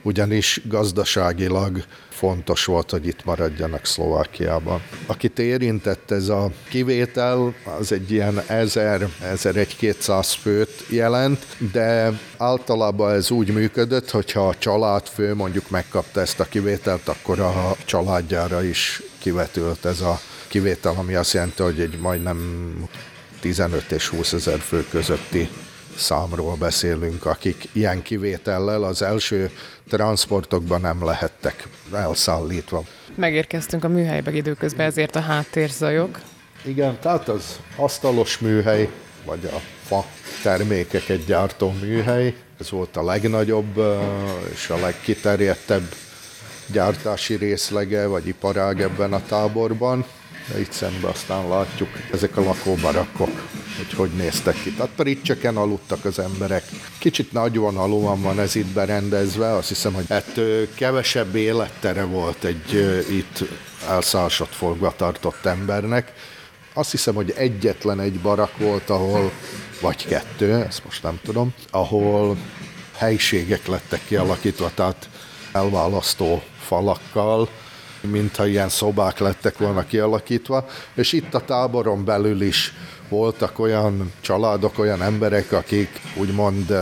[0.06, 4.82] ugyanis gazdaságilag fontos volt, hogy itt maradjanak Szlovákiában.
[5.06, 13.52] Akit érintett ez a kivétel, az egy ilyen 1000-1200 főt jelent, de általában ez úgy
[13.52, 20.00] működött, hogyha a családfő mondjuk megkapta ezt a kivételt, akkor a családjára is kivetült ez
[20.00, 22.38] a kivétel, ami azt jelenti, hogy egy majdnem
[23.40, 25.48] 15 és 20 ezer fő közötti
[25.96, 29.50] számról beszélünk, akik ilyen kivétellel az első
[29.88, 32.82] transportokban nem lehettek elszállítva.
[33.14, 36.20] Megérkeztünk a műhelybe időközben, ezért a háttérzajok.
[36.64, 38.88] Igen, tehát az asztalos műhely,
[39.24, 40.04] vagy a fa
[40.42, 43.82] termékeket gyártó műhely, ez volt a legnagyobb
[44.52, 45.94] és a legkiterjedtebb
[46.72, 50.04] gyártási részlege, vagy iparág ebben a táborban
[50.52, 53.30] de itt szemben aztán látjuk ezek a lakóbarakkok,
[53.76, 54.72] hogy hogy néztek ki.
[54.72, 56.64] Tehát paricseken aludtak az emberek.
[56.98, 62.72] Kicsit nagyvonalúan van ez itt berendezve, azt hiszem, hogy ettől kevesebb élettere volt egy
[63.10, 63.48] itt
[63.88, 66.12] elszálsott fogva tartott embernek.
[66.72, 69.32] Azt hiszem, hogy egyetlen egy barak volt, ahol,
[69.80, 72.36] vagy kettő, ezt most nem tudom, ahol
[72.96, 75.08] helyiségek lettek kialakítva, tehát
[75.52, 77.48] elválasztó falakkal,
[78.00, 82.72] mintha ilyen szobák lettek volna kialakítva, és itt a táboron belül is
[83.08, 86.76] voltak olyan családok, olyan emberek, akik úgymond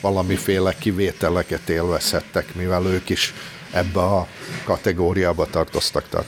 [0.00, 3.34] valamiféle kivételeket élvezhettek, mivel ők is
[3.70, 4.26] ebbe a
[4.64, 6.26] kategóriába tartoztak, tehát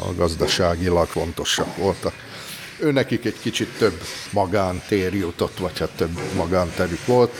[0.00, 2.12] a gazdaságilag fontosak voltak.
[2.78, 4.00] Őnekik egy kicsit több
[4.30, 7.32] magántér jutott, vagy hát több magánterük volt,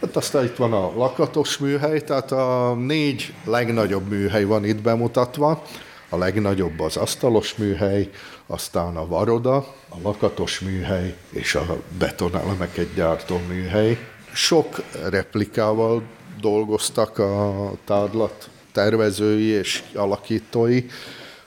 [0.00, 5.62] Hát aztán itt van a lakatos műhely, tehát a négy legnagyobb műhely van itt bemutatva.
[6.08, 8.10] A legnagyobb az asztalos műhely,
[8.46, 9.56] aztán a varoda,
[9.88, 13.98] a lakatos műhely és a betonelemeket gyártó műhely.
[14.32, 16.02] Sok replikával
[16.40, 20.84] dolgoztak a tárlat tervezői és alakítói,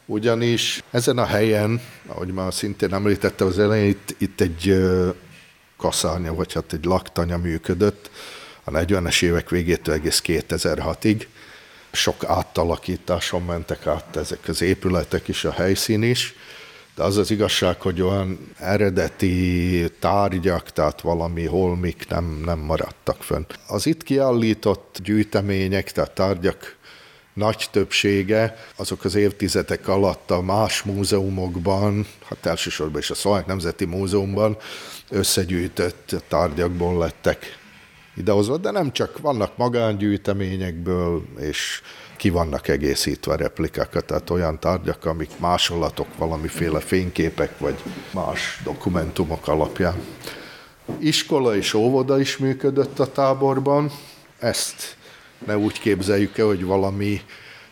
[0.05, 4.75] ugyanis ezen a helyen, ahogy már szintén említettem az elején, itt, itt egy
[5.77, 8.09] kaszárnya, vagy hát egy laktanya működött,
[8.69, 11.25] a 40-es évek végétől egész 2006-ig.
[11.91, 16.33] Sok átalakításon mentek át ezek az épületek is, a helyszín is.
[16.95, 23.45] de az az igazság, hogy olyan eredeti tárgyak, tehát valami holmik nem, nem maradtak fönn.
[23.67, 26.77] Az itt kiállított gyűjtemények, tehát tárgyak
[27.33, 33.85] nagy többsége azok az évtizedek alatt a más múzeumokban, hát elsősorban is a Szolnok Nemzeti
[33.85, 34.57] Múzeumban
[35.09, 37.58] összegyűjtött tárgyakból lettek
[38.15, 39.19] idehozva, de nem csak.
[39.19, 41.81] Vannak magángyűjteményekből, és
[42.17, 47.75] ki vannak egészítve replikákat, tehát olyan tárgyak, amik másolatok, valamiféle fényképek, vagy
[48.13, 49.95] más dokumentumok alapján.
[50.99, 53.91] Iskola és óvoda is működött a táborban,
[54.39, 54.95] ezt
[55.45, 57.21] ne úgy képzeljük el, hogy valami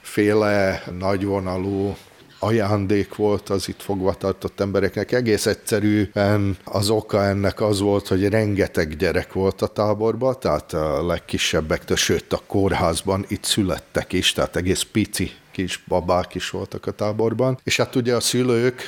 [0.01, 1.95] féle nagyvonalú
[2.39, 5.11] ajándék volt az itt fogva tartott embereknek.
[5.11, 11.05] Egész egyszerűen az oka ennek az volt, hogy rengeteg gyerek volt a táborban, tehát a
[11.05, 16.91] legkisebbektől, sőt a kórházban itt születtek is, tehát egész pici kis babák is voltak a
[16.91, 17.59] táborban.
[17.63, 18.81] És hát ugye a szülők,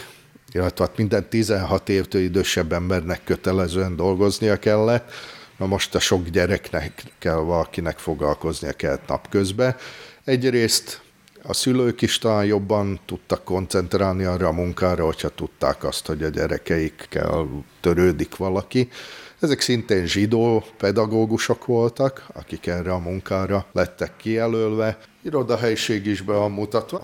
[0.52, 5.12] illetve hát minden 16 évtől idősebb embernek kötelezően dolgoznia kellett,
[5.60, 9.76] Na most a sok gyereknek kell valakinek foglalkoznia kellett napközben.
[10.24, 11.02] Egyrészt
[11.44, 16.30] a szülők is talán jobban tudtak koncentrálni arra a munkára, hogyha tudták azt, hogy a
[16.30, 17.48] gyerekeikkel
[17.80, 18.90] törődik valaki.
[19.40, 24.98] Ezek szintén zsidó pedagógusok voltak, akik erre a munkára lettek kijelölve.
[25.22, 26.52] Irodahelyiség is be.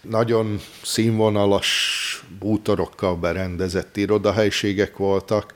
[0.01, 5.53] Nagyon színvonalas bútorokkal berendezett irodahelyiségek voltak,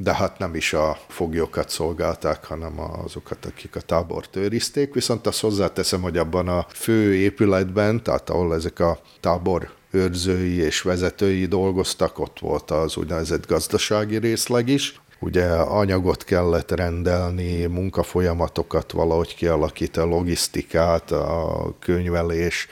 [0.00, 4.94] de hát nem is a foglyokat szolgálták, hanem azokat, akik a tábort őrizték.
[4.94, 10.82] Viszont azt hozzáteszem, hogy abban a fő épületben, tehát ahol ezek a tábor őrzői és
[10.82, 15.00] vezetői dolgoztak, ott volt az úgynevezett gazdasági részleg is.
[15.20, 22.68] Ugye anyagot kellett rendelni, munkafolyamatokat valahogy kialakítani, logisztikát, a könyvelés,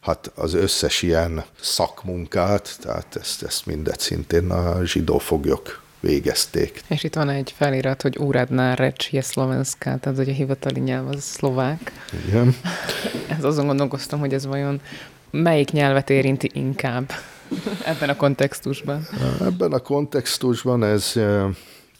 [0.00, 6.80] hát az összes ilyen szakmunkát, tehát ezt, ezt mindet szintén a zsidó foglyok végezték.
[6.88, 11.08] És itt van egy felirat, hogy Úradná reč je szlovenszká, tehát hogy a hivatali nyelv
[11.08, 11.92] az szlovák.
[12.26, 12.56] Igen.
[13.38, 14.80] ez azon gondolkoztam, hogy ez vajon
[15.30, 17.12] melyik nyelvet érinti inkább
[17.92, 19.06] ebben a kontextusban?
[19.40, 21.12] Ebben a kontextusban ez,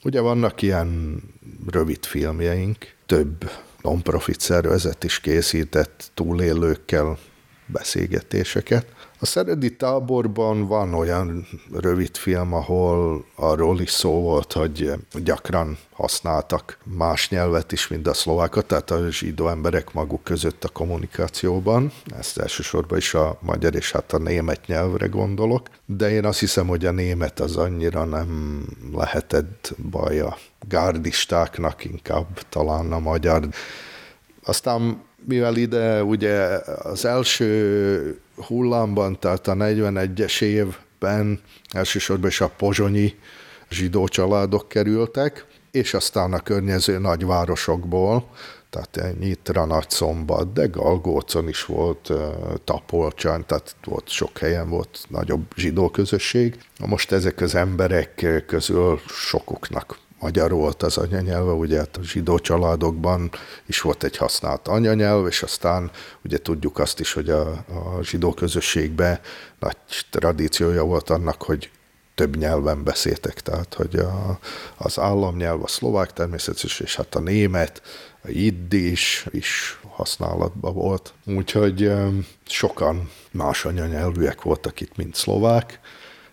[0.03, 1.23] ugye vannak ilyen
[1.71, 3.51] rövid filmjeink, több
[3.83, 7.19] non-profit szervezet is készített túlélőkkel
[7.67, 8.87] beszélgetéseket,
[9.25, 16.79] a Szeredi táborban van olyan rövid film, ahol arról is szó volt, hogy gyakran használtak
[16.83, 21.93] más nyelvet is, mint a szlovákat, tehát a zsidó emberek maguk között a kommunikációban.
[22.19, 26.67] Ezt elsősorban is a magyar és hát a német nyelvre gondolok, de én azt hiszem,
[26.67, 28.63] hogy a német az annyira nem
[28.95, 33.49] lehetett baj a gárdistáknak, inkább talán a magyar.
[34.45, 36.35] Aztán mivel ide ugye
[36.83, 43.15] az első hullámban, tehát a 41-es évben elsősorban is a pozsonyi
[43.71, 48.29] zsidó családok kerültek, és aztán a környező nagyvárosokból,
[48.71, 52.13] tehát Nyitra, Nagyszombat, de Galgócon is volt,
[52.65, 56.59] Tapolcsán, tehát volt sok helyen volt nagyobb zsidó közösség.
[56.87, 63.31] Most ezek az emberek közül sokuknak magyar volt az anyanyelve, ugye hát a zsidó családokban
[63.67, 65.91] is volt egy használt anyanyelv, és aztán
[66.25, 69.21] ugye tudjuk azt is, hogy a, a zsidó közösségben
[69.61, 69.77] nagy
[70.11, 71.71] tradíciója volt annak, hogy
[72.15, 74.39] több nyelven beszéltek, tehát hogy a,
[74.77, 77.83] az államnyelv a szlovák természetesen, és hát a német,
[78.23, 81.15] a jiddis is használatban volt.
[81.27, 81.93] Úgyhogy
[82.47, 85.81] sokan más anyanyelvűek voltak itt, mint szlovák,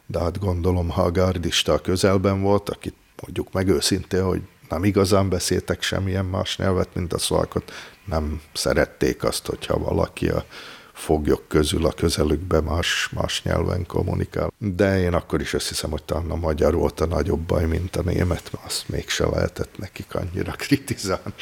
[0.05, 5.29] de hát gondolom, ha a gardista közelben volt, akit mondjuk meg őszintén, hogy nem igazán
[5.29, 7.71] beszéltek semmilyen más nyelvet, mint a szlovákot,
[8.05, 10.45] nem szerették azt, hogyha valaki a
[10.93, 14.53] foglyok közül a közelükbe más, más nyelven kommunikál.
[14.57, 17.95] De én akkor is azt hiszem, hogy talán a magyar volt a nagyobb baj, mint
[17.95, 21.33] a német, mert azt mégse lehetett nekik annyira kritizálni.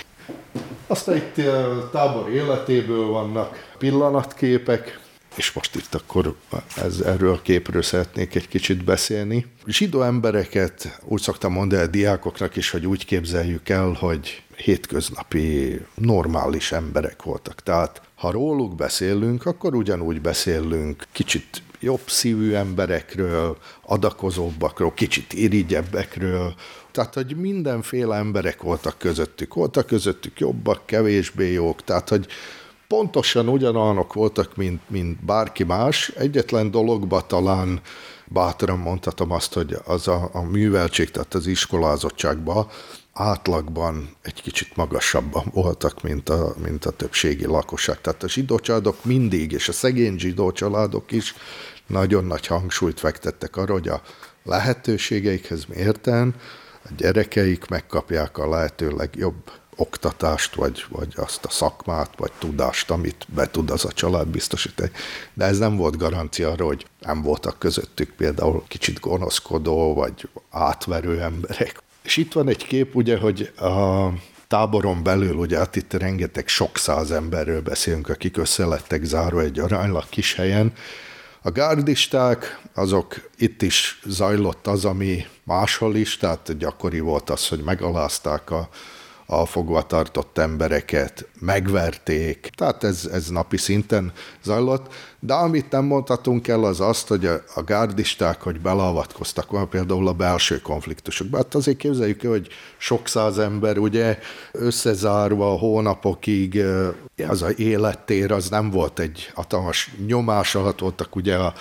[0.87, 4.99] Aztán itt a tábor életéből vannak pillanatképek,
[5.39, 6.35] és most itt akkor
[6.75, 9.45] ez, erről a képről szeretnék egy kicsit beszélni.
[9.65, 16.71] Zsidó embereket úgy szoktam mondani a diákoknak is, hogy úgy képzeljük el, hogy hétköznapi, normális
[16.71, 17.63] emberek voltak.
[17.63, 26.55] Tehát ha róluk beszélünk, akkor ugyanúgy beszélünk kicsit jobb szívű emberekről, adakozóbbakról, kicsit irigyebbekről,
[26.91, 29.53] tehát, hogy mindenféle emberek voltak közöttük.
[29.53, 32.27] Voltak közöttük jobbak, kevésbé jók, tehát, hogy
[32.89, 36.09] pontosan ugyanolyanok voltak, mint, mint bárki más.
[36.09, 37.81] Egyetlen dologba talán
[38.25, 42.71] bátran mondhatom azt, hogy az a, a műveltség, tehát az iskolázottságba
[43.13, 48.01] átlagban egy kicsit magasabban voltak, mint a, mint a többségi lakosság.
[48.01, 51.35] Tehát a zsidó családok mindig, és a szegény zsidó családok is
[51.87, 54.01] nagyon nagy hangsúlyt fektettek arra, hogy a
[54.43, 56.35] lehetőségeikhez mérten
[56.83, 63.25] a gyerekeik megkapják a lehető legjobb oktatást, vagy, vagy azt a szakmát, vagy tudást, amit
[63.27, 64.91] be tud az a család biztosítani.
[65.33, 71.21] De ez nem volt garancia arra, hogy nem voltak közöttük például kicsit gonoszkodó, vagy átverő
[71.21, 71.81] emberek.
[72.03, 74.07] És itt van egy kép, ugye, hogy a
[74.47, 79.59] táboron belül, ugye hát itt rengeteg sok száz emberről beszélünk, akik össze lettek zárva egy
[79.59, 80.73] aránylag kis helyen,
[81.41, 87.59] a gárdisták, azok itt is zajlott az, ami máshol is, tehát gyakori volt az, hogy
[87.59, 88.69] megalázták a
[89.31, 94.11] a fogva tartott embereket, megverték, tehát ez, ez napi szinten
[94.43, 99.69] zajlott, de amit nem mondhatunk el, az azt, hogy a, a gárdisták, hogy beleavatkoztak van
[99.69, 101.37] például a belső konfliktusokba.
[101.37, 104.17] Hát azért képzeljük hogy sok száz ember ugye
[104.51, 106.63] összezárva hónapokig,
[107.27, 111.53] az a élettér az nem volt egy hatalmas nyomás alatt voltak ugye a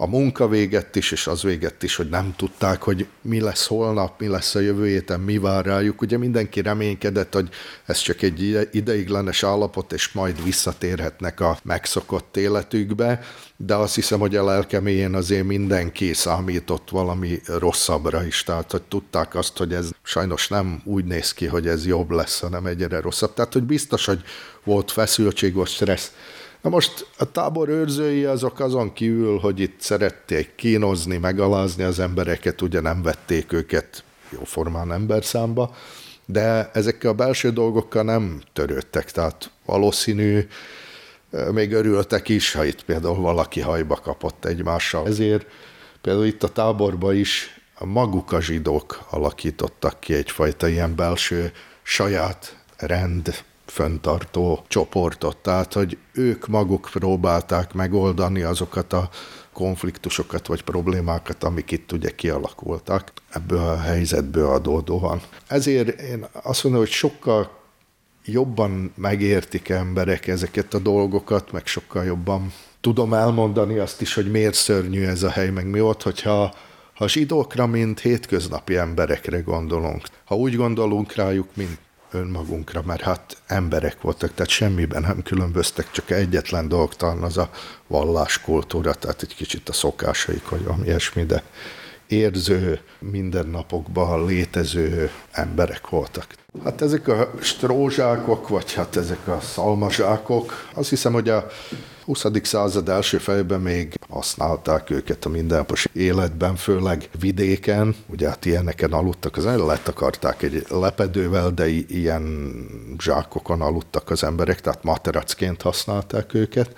[0.00, 4.20] a munka végett is, és az végett is, hogy nem tudták, hogy mi lesz holnap,
[4.20, 6.00] mi lesz a jövő héten, mi vár rájuk.
[6.00, 7.48] Ugye mindenki reménykedett, hogy
[7.86, 13.20] ez csak egy ideiglenes állapot, és majd visszatérhetnek a megszokott életükbe,
[13.56, 19.34] de azt hiszem, hogy a lelkeméjén azért mindenki számított valami rosszabbra is, tehát hogy tudták
[19.34, 23.34] azt, hogy ez sajnos nem úgy néz ki, hogy ez jobb lesz, hanem egyre rosszabb.
[23.34, 24.22] Tehát, hogy biztos, hogy
[24.64, 26.12] volt feszültség, volt stressz,
[26.60, 32.62] Na most a tábor őrzői azok azon kívül, hogy itt szerették kínozni, megalázni az embereket,
[32.62, 35.76] ugye nem vették őket jóformán emberszámba,
[36.26, 40.46] de ezekkel a belső dolgokkal nem törődtek, tehát valószínű,
[41.52, 45.06] még örültek is, ha itt például valaki hajba kapott egymással.
[45.06, 45.46] Ezért
[46.00, 51.52] például itt a táborban is maguk a zsidók alakítottak ki egyfajta ilyen belső
[51.82, 59.08] saját rend, föntartó csoportot, tehát hogy ők maguk próbálták megoldani azokat a
[59.52, 65.20] konfliktusokat vagy problémákat, amik itt ugye kialakultak ebből a helyzetből adódóan.
[65.46, 67.50] Ezért én azt mondom, hogy sokkal
[68.24, 74.54] jobban megértik emberek ezeket a dolgokat, meg sokkal jobban tudom elmondani azt is, hogy miért
[74.54, 76.54] szörnyű ez a hely, meg mi volt, hogyha
[76.94, 81.78] ha zsidókra, mint hétköznapi emberekre gondolunk, ha úgy gondolunk rájuk, mint
[82.10, 87.50] önmagunkra, mert hát emberek voltak, tehát semmiben nem különböztek, csak egyetlen dolog talán az a
[87.86, 91.42] valláskultúra, tehát egy kicsit a szokásaik, vagy valami ilyesmi, de
[92.06, 96.26] érző, mindennapokban létező emberek voltak.
[96.64, 101.46] Hát ezek a strózsákok, vagy hát ezek a szalmazsákok, azt hiszem, hogy a
[102.08, 102.24] 20.
[102.42, 109.36] század első fejében még használták őket a mindennapos életben, főleg vidéken, ugye hát ilyeneken aludtak,
[109.36, 109.46] az
[109.84, 112.54] akarták egy lepedővel, de ilyen
[112.98, 116.76] zsákokon aludtak az emberek, tehát materacként használták őket.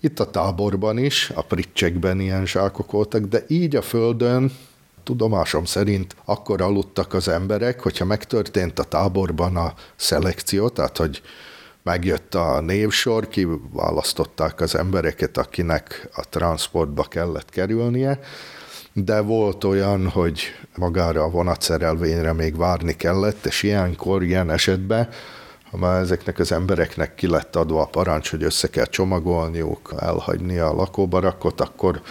[0.00, 4.52] Itt a táborban is, a pricsekben ilyen zsákok voltak, de így a földön
[5.02, 11.22] tudomásom szerint akkor aludtak az emberek, hogyha megtörtént a táborban a szelekció, tehát hogy
[11.82, 18.20] megjött a névsor, kiválasztották az embereket, akinek a transportba kellett kerülnie,
[18.92, 20.42] de volt olyan, hogy
[20.76, 25.08] magára a vonatszerelvényre még várni kellett, és ilyenkor, ilyen esetben,
[25.70, 30.58] ha már ezeknek az embereknek ki lett adva a parancs, hogy össze kell csomagolniuk, elhagyni
[30.58, 32.02] a lakóbarakot, akkor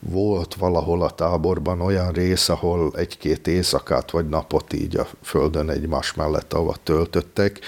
[0.00, 6.14] volt valahol a táborban olyan rész, ahol egy-két éjszakát vagy napot így a földön egymás
[6.14, 7.60] mellett, ahova töltöttek,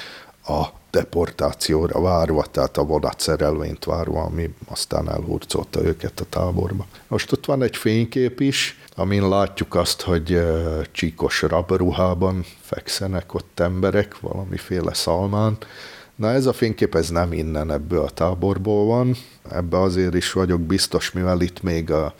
[0.47, 6.87] a deportációra várva, tehát a vonatszerelvényt várva, ami aztán elhurcolta őket a táborba.
[7.09, 10.43] Most ott van egy fénykép is, amin látjuk azt, hogy
[10.93, 15.59] csíkos rabruhában fekszenek ott emberek, valamiféle szalmán.
[16.15, 19.17] Na ez a fénykép, ez nem innen ebből a táborból van,
[19.51, 22.15] ebbe azért is vagyok biztos, mivel itt még a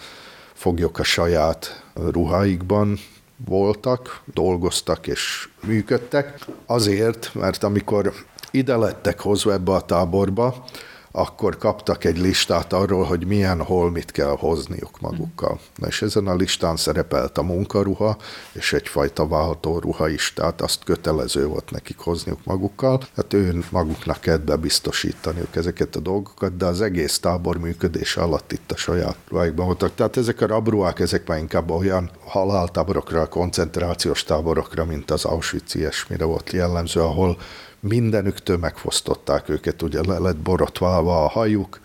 [0.53, 2.99] foglyok a saját ruháikban
[3.45, 6.39] voltak, dolgoztak és működtek.
[6.67, 8.13] Azért, mert amikor
[8.51, 10.65] ide lettek hozva ebbe a táborba,
[11.13, 15.61] akkor kaptak egy listát arról, hogy milyen holmit kell hozniuk magukkal.
[15.77, 18.17] Na és ezen a listán szerepelt a munkaruha,
[18.53, 23.01] és egyfajta váltóruha is, tehát azt kötelező volt nekik hozniuk magukkal.
[23.17, 28.73] Hát ő maguknak kellett bebiztosítaniuk ezeket a dolgokat, de az egész tábor működés alatt itt
[28.73, 29.95] a saját ruháikban voltak.
[29.95, 36.25] Tehát ezek a rabruhák, ezek már inkább olyan haláltáborokra, koncentrációs táborokra, mint az Auschwitz ilyesmire
[36.25, 37.37] volt jellemző, ahol
[37.81, 41.81] mindenüktől megfosztották őket, ugye le lett borotválva a hajuk,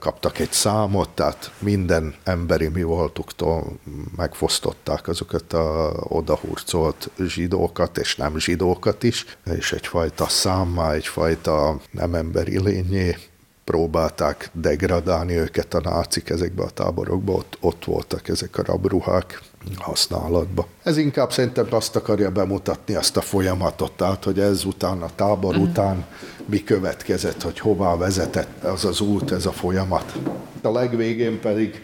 [0.00, 3.78] kaptak egy számot, tehát minden emberi mi voltuktól
[4.16, 9.24] megfosztották azokat a odahurcolt zsidókat, és nem zsidókat is,
[9.54, 13.16] és egyfajta számmá, egyfajta nem emberi lényé
[13.64, 19.40] próbálták degradálni őket a nácik ezekbe a táborokba, ott, ott voltak ezek a rabruhák
[19.76, 20.66] használatba.
[20.82, 25.54] Ez inkább szerintem azt akarja bemutatni, azt a folyamatot, tehát hogy ez után, a tábor
[25.54, 25.68] uh-huh.
[25.68, 26.04] után
[26.46, 30.18] mi következett, hogy hová vezetett az az út, ez a folyamat.
[30.62, 31.82] A legvégén pedig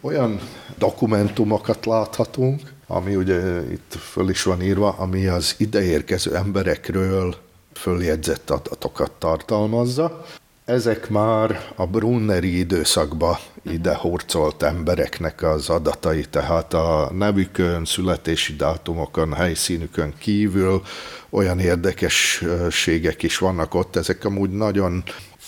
[0.00, 0.40] olyan
[0.78, 7.36] dokumentumokat láthatunk, ami ugye itt föl is van írva, ami az ideérkező emberekről
[7.72, 10.24] följegyzett adatokat tartalmazza.
[10.72, 19.32] Ezek már a Brunneri időszakba ide hurcolt embereknek az adatai, tehát a nevükön, születési dátumokon,
[19.32, 20.82] helyszínükön kívül
[21.30, 25.02] olyan érdekességek is vannak ott, ezek amúgy nagyon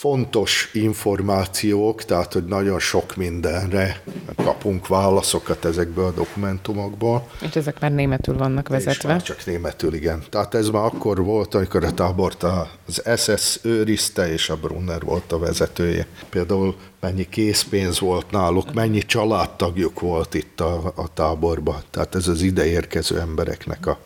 [0.04, 4.02] fontos információk, tehát hogy nagyon sok mindenre
[4.36, 7.28] kapunk válaszokat ezekből a dokumentumokból.
[7.40, 8.92] És ezek már németül vannak vezetve.
[8.92, 10.22] És már csak németül, igen.
[10.30, 12.42] Tehát ez már akkor volt, amikor a tábort
[12.86, 16.06] az SS őrizte, és a Brunner volt a vezetője.
[16.28, 21.82] Például mennyi készpénz volt náluk, mennyi családtagjuk volt itt a, a táborban.
[21.90, 23.98] Tehát ez az ideérkező embereknek a,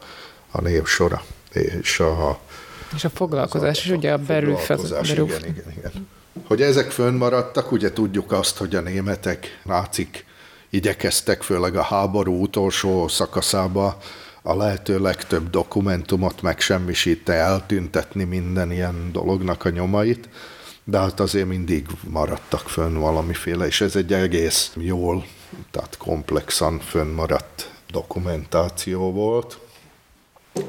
[0.50, 1.22] a névsora.
[1.52, 2.40] És a,
[2.94, 4.56] és a foglalkozás is ugye a berül,
[5.02, 6.08] igen, igen, igen.
[6.46, 10.24] Hogy ezek fönnmaradtak, ugye tudjuk azt, hogy a németek, nácik
[10.70, 13.98] igyekeztek főleg a háború utolsó szakaszába
[14.42, 20.28] a lehető legtöbb dokumentumot megsemmisíteni, eltüntetni minden ilyen dolognak a nyomait,
[20.84, 25.24] de hát azért mindig maradtak fönn valamiféle, és ez egy egész jól,
[25.70, 29.58] tehát komplexan fönnmaradt dokumentáció volt.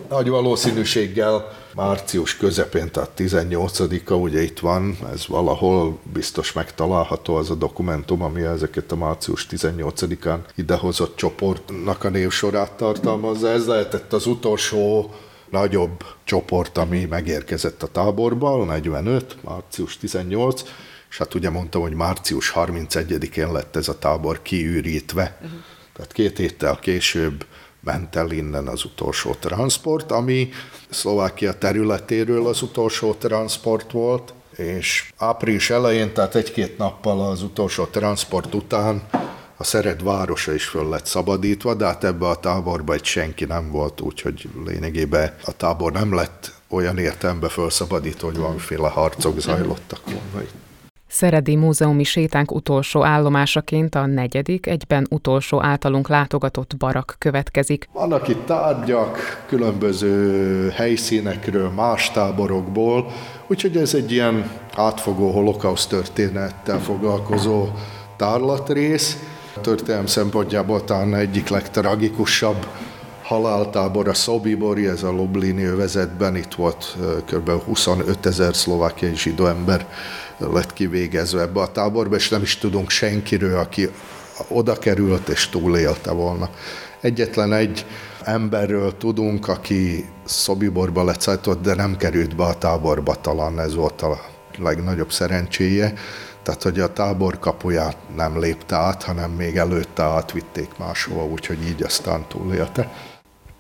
[0.10, 7.56] Nagy valószínűséggel március közepén, tehát 18-a, ugye itt van, ez valahol biztos megtalálható az a
[7.56, 13.50] dokumentum, ami ezeket a március 18-án idehozott csoportnak a névsorát tartalmazza.
[13.50, 15.14] Ez lehetett az utolsó
[15.50, 20.64] nagyobb csoport, ami megérkezett a táborba, 45, március 18,
[21.10, 25.38] és hát ugye mondtam, hogy március 31-én lett ez a tábor kiürítve.
[25.42, 25.60] Uh-huh.
[25.94, 27.46] Tehát két héttel később
[27.80, 30.50] ment el innen az utolsó transport, ami
[30.90, 38.54] Szlovákia területéről az utolsó transport volt, és április elején, tehát egy-két nappal az utolsó transport
[38.54, 39.02] után
[39.58, 43.72] a Szeret városa is föl lett szabadítva, de hát ebbe a táborba egy senki nem
[43.72, 50.42] volt, úgyhogy lényegében a tábor nem lett olyan értelembe felszabadítva, hogy valamiféle harcok zajlottak volna
[50.42, 50.69] itt.
[51.10, 57.90] Szeredi Múzeumi sétánk utolsó állomásaként a negyedik, egyben utolsó általunk látogatott barak következik.
[57.94, 63.12] Vannak itt tárgyak, különböző helyszínekről, más táborokból,
[63.48, 67.68] úgyhogy ez egy ilyen átfogó holokauszt történettel foglalkozó
[68.18, 69.18] tárlatrész.
[69.56, 72.68] A történelem szempontjából talán egyik legtragikusabb
[73.30, 77.50] haláltábor a Szobibori, ez a Lublini övezetben, itt volt kb.
[77.50, 79.88] 25 ezer szlovákiai zsidó ember
[80.38, 83.90] lett kivégezve ebbe a táborba, és nem is tudunk senkiről, aki
[84.48, 86.50] oda került és túlélte volna.
[87.02, 87.86] Egyetlen egy
[88.24, 94.20] emberről tudunk, aki Szobiborba lecajtott, de nem került be a táborba, talán ez volt a
[94.58, 95.94] legnagyobb szerencséje.
[96.44, 101.84] Tehát, hogy a tábor kapuját nem lépte át, hanem még előtte átvitték máshova, úgyhogy így
[101.84, 102.90] aztán túlélte.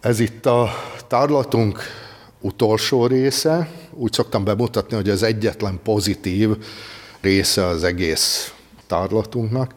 [0.02, 0.70] Ez itt a
[1.08, 1.80] tárlatunk
[2.42, 3.70] utolsó része.
[3.94, 6.50] Úgy szoktam bemutatni, hogy az egyetlen pozitív
[7.22, 8.54] része az egész
[8.88, 9.74] tárlatunknak.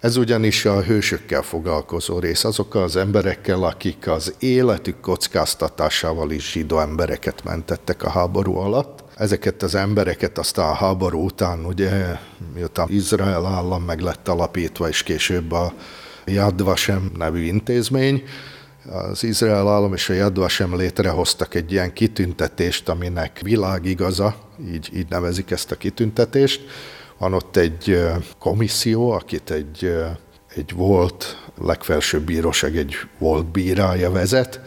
[0.00, 6.78] Ez ugyanis a hősökkel foglalkozó rész, azokkal az emberekkel, akik az életük kockáztatásával is zsidó
[6.78, 9.04] embereket mentettek a háború alatt.
[9.16, 12.18] Ezeket az embereket aztán a háború után, ugye,
[12.54, 15.72] miután Izrael állam meg lett alapítva, és később a
[16.24, 18.22] Yad Vashem nevű intézmény,
[18.90, 24.36] az Izrael állam és a Yad Vashem létrehoztak egy ilyen kitüntetést, aminek világigaza,
[24.72, 26.62] így, így nevezik ezt a kitüntetést.
[27.18, 28.02] Van ott egy
[28.38, 29.96] komisszió, akit egy,
[30.54, 34.60] egy volt legfelsőbb bíróság, egy volt bírája vezet,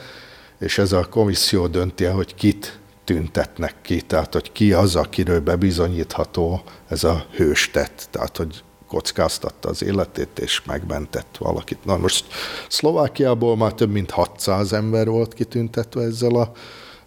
[0.59, 5.39] és ez a komisszió dönti el, hogy kit tüntetnek ki, tehát hogy ki az, akiről
[5.39, 11.85] bebizonyítható ez a hőstett, tehát hogy kockáztatta az életét, és megmentett valakit.
[11.85, 12.25] Na most
[12.69, 16.51] Szlovákiából már több mint 600 ember volt kitüntetve ezzel a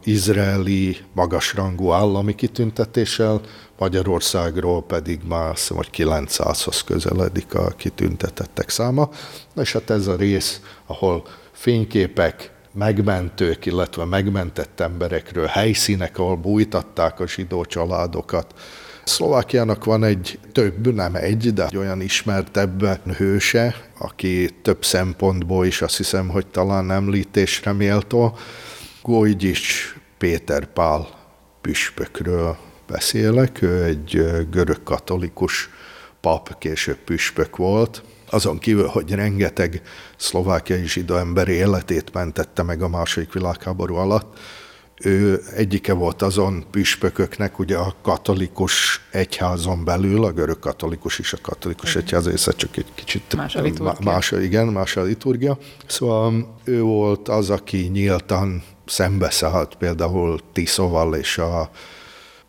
[0.05, 3.41] izraeli magasrangú állami kitüntetéssel,
[3.79, 9.09] Magyarországról pedig már azt hogy 900-hoz közeledik a kitüntetettek száma.
[9.55, 17.21] Na és hát ez a rész, ahol fényképek, megmentők, illetve megmentett emberekről, helyszínek, ahol bújtatták
[17.21, 18.55] a zsidó családokat,
[19.11, 22.85] Szlovákiának van egy több, nem egy, de egy olyan ismertebb
[23.17, 28.37] hőse, aki több szempontból is azt hiszem, hogy talán említésre méltó.
[29.03, 31.09] Gojgyics Péter Pál
[31.61, 32.57] püspökről
[32.87, 33.63] beszélek.
[33.63, 35.69] Ő egy görög katolikus
[36.21, 38.03] pap, később püspök volt.
[38.31, 39.83] Azon kívül, hogy rengeteg
[40.17, 44.39] szlovákiai zsidó ember életét mentette meg a második világháború alatt,
[45.03, 51.39] ő egyike volt azon püspököknek, ugye a katolikus egyházon belül, a görög katolikus és a
[51.43, 54.11] katolikus egyház része csak egy kicsit más a liturgia.
[54.13, 55.59] Más, igen, más a liturgia.
[55.87, 61.71] Szóval ő volt az, aki nyíltan szembeszállt például Tiszóval, és a,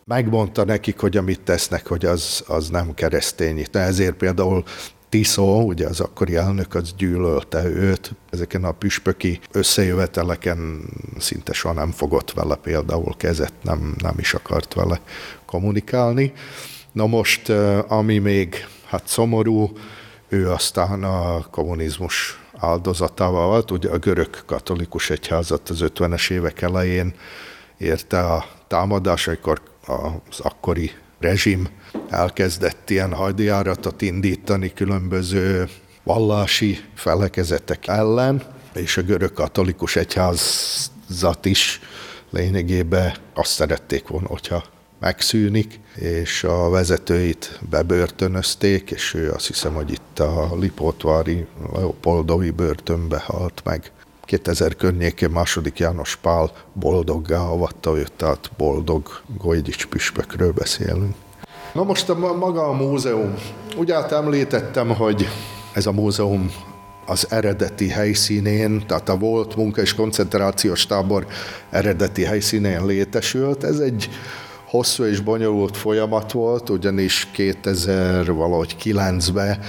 [0.06, 3.66] megmondta nekik, hogy amit tesznek, hogy az, az nem keresztény.
[3.72, 4.64] Ezért például
[5.12, 8.12] Tiszó, ugye az akkori elnök, az gyűlölte őt.
[8.30, 14.74] Ezeken a püspöki összejöveteleken szinte soha nem fogott vele például kezet, nem, nem is akart
[14.74, 15.02] vele
[15.46, 16.34] kommunikálni.
[16.92, 17.50] Na most,
[17.88, 19.72] ami még hát szomorú,
[20.28, 23.72] ő aztán a kommunizmus áldozatával volt.
[23.72, 27.14] Ugye a görög katolikus egyházat az 50-es évek elején
[27.78, 29.62] érte a támadás, amikor
[30.30, 31.68] az akkori rezsim
[32.10, 35.70] elkezdett ilyen hajdiáratot indítani különböző
[36.04, 41.80] vallási felekezetek ellen, és a görög katolikus egyházat is
[42.30, 44.64] lényegében azt szerették volna, hogyha
[45.00, 53.24] megszűnik, és a vezetőit bebörtönözték, és ő azt hiszem, hogy itt a Lipótvári Leopoldovi börtönbe
[53.26, 53.92] halt meg.
[54.26, 61.16] 2000 környékén második János Pál boldoggá avatta őt, tehát boldog Gojdics püspökről beszélünk.
[61.74, 63.34] Na most a, maga a múzeum.
[63.78, 65.28] Ugye hát említettem, hogy
[65.74, 66.52] ez a múzeum
[67.06, 71.26] az eredeti helyszínén, tehát a volt munka- és koncentrációs tábor
[71.70, 73.64] eredeti helyszínén létesült.
[73.64, 74.10] Ez egy
[74.66, 79.60] hosszú és bonyolult folyamat volt, ugyanis 2000 valahogy 9-ben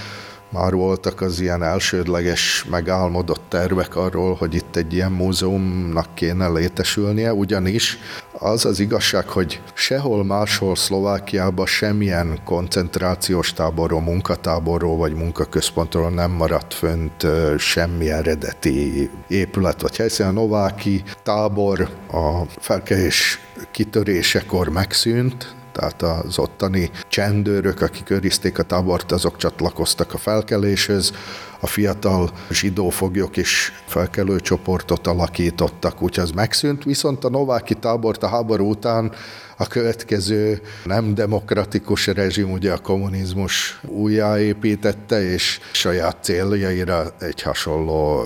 [0.53, 7.33] már voltak az ilyen elsődleges megálmodott tervek arról, hogy itt egy ilyen múzeumnak kéne létesülnie,
[7.33, 7.97] ugyanis
[8.39, 16.73] az az igazság, hogy sehol máshol Szlovákiában semmilyen koncentrációs táborról, munkatáborról vagy munkaközpontról nem maradt
[16.73, 17.27] fönt
[17.57, 20.25] semmi eredeti épület vagy helyszín.
[20.25, 23.39] A Nováki tábor a felkelés
[23.71, 31.13] kitörésekor megszűnt, tehát az ottani csendőrök, akik őrizték a tábort, azok csatlakoztak a felkeléshez,
[31.63, 38.23] a fiatal zsidó foglyok is felkelő csoportot alakítottak, úgyhogy az megszűnt, viszont a Nováki tábort
[38.23, 39.11] a háború után
[39.57, 48.23] a következő nem demokratikus rezsim, ugye a kommunizmus újjáépítette, és saját céljaira egy hasonló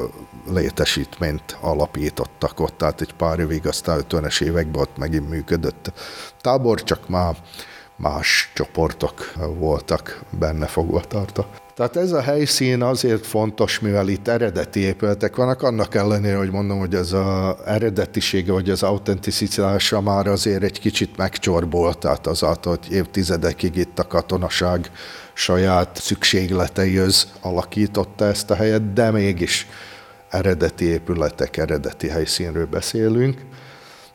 [0.53, 5.91] létesítményt alapítottak ott, tehát egy pár évig, aztán 50-es években ott megint működött.
[6.41, 7.35] Tábor csak már
[7.95, 11.66] más csoportok voltak benne fogva tartva.
[11.77, 16.79] Tehát ez a helyszín azért fontos, mivel itt eredeti épületek vannak, annak ellenére, hogy mondom,
[16.79, 22.93] hogy ez az eredetisége, vagy az autenticitása már azért egy kicsit megcsorbolt, tehát azáltal, hogy
[22.93, 24.91] évtizedekig itt a katonaság
[25.33, 29.67] saját szükségleteihez alakította ezt a helyet, de mégis
[30.29, 33.41] eredeti épületek, eredeti helyszínről beszélünk.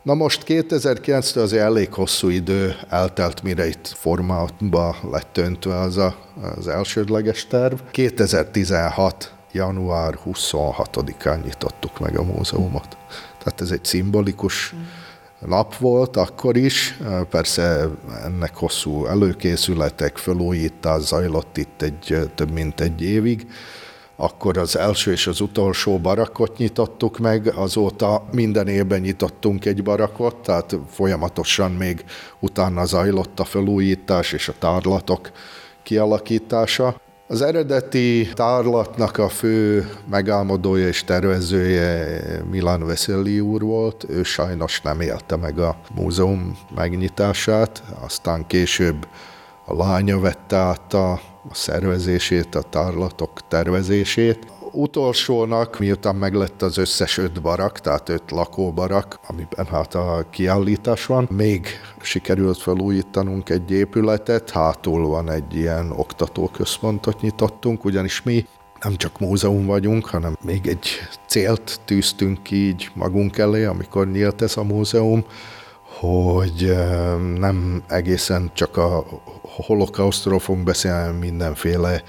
[0.03, 6.17] Na most 2009-től azért elég hosszú idő eltelt, mire itt formába lett öntve az a,
[6.57, 7.75] az elsődleges terv.
[7.91, 9.35] 2016.
[9.53, 12.97] január 26-án nyitottuk meg a múzeumot.
[13.39, 14.75] Tehát ez egy szimbolikus
[15.47, 16.99] nap volt akkor is.
[17.31, 17.89] Persze
[18.25, 23.47] ennek hosszú előkészületek, felújítás zajlott itt egy több mint egy évig
[24.23, 30.37] akkor az első és az utolsó barakot nyitottuk meg, azóta minden évben nyitottunk egy barakot,
[30.37, 32.05] tehát folyamatosan még
[32.41, 35.31] utána zajlott a felújítás és a tárlatok
[35.83, 37.01] kialakítása.
[37.29, 42.21] Az eredeti tárlatnak a fő megálmodója és tervezője
[42.51, 49.07] Milan Veseli úr volt, ő sajnos nem élte meg a múzeum megnyitását, aztán később
[49.65, 51.21] a lánya vette át a
[51.51, 54.47] a szervezését, a tárlatok tervezését.
[54.75, 61.29] Utolsónak, miután meglett az összes öt barak, tehát öt lakóbarak, amiben hát a kiállítás van,
[61.31, 61.67] még
[62.01, 68.47] sikerült felújítanunk egy épületet, hátul van egy ilyen oktatóközpontot nyitottunk, ugyanis mi
[68.83, 70.89] nem csak múzeum vagyunk, hanem még egy
[71.27, 75.25] célt tűztünk így magunk elé, amikor nyílt ez a múzeum,
[75.99, 76.77] hogy
[77.39, 79.05] nem egészen csak a
[79.57, 82.03] holokausztról fogunk beszélni, mindenféle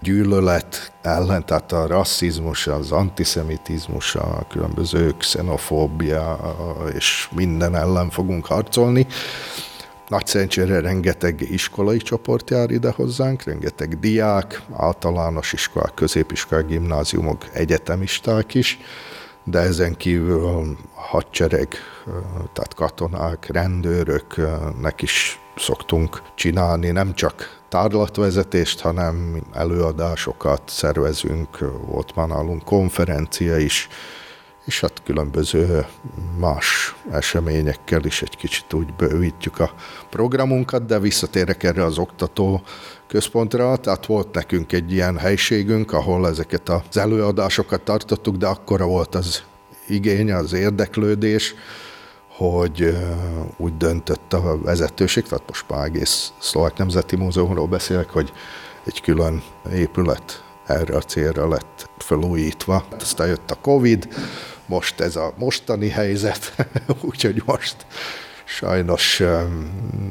[0.00, 6.38] gyűlölet ellen, tehát a rasszizmus, az antiszemitizmus, a különböző xenofóbia
[6.94, 9.06] és minden ellen fogunk harcolni,
[10.08, 18.54] Nagy szerencsére rengeteg iskolai csoport jár ide hozzánk, rengeteg diák, általános iskolák, középiskolák, gimnáziumok, egyetemisták
[18.54, 18.78] is,
[19.44, 20.44] de ezen kívül
[20.94, 21.68] a hadsereg,
[22.52, 32.64] tehát katonák, rendőröknek is szoktunk csinálni, nem csak tárlatvezetést, hanem előadásokat szervezünk, volt már nálunk
[32.64, 33.88] konferencia is,
[34.68, 35.86] és hát különböző
[36.38, 39.72] más eseményekkel is egy kicsit úgy bővítjük a
[40.10, 42.62] programunkat, de visszatérek erre az oktató
[43.06, 49.14] központra, tehát volt nekünk egy ilyen helységünk, ahol ezeket az előadásokat tartottuk, de akkora volt
[49.14, 49.42] az
[49.86, 51.54] igény, az érdeklődés,
[52.38, 52.96] hogy
[53.56, 58.32] úgy döntött a vezetőség, tehát most már egész Szlovák Nemzeti Múzeumról beszélek, hogy
[58.84, 59.42] egy külön
[59.72, 62.84] épület erre a célra lett felújítva.
[63.00, 64.08] Aztán jött a Covid,
[64.66, 66.68] most ez a mostani helyzet,
[67.10, 67.86] úgyhogy most
[68.44, 69.22] sajnos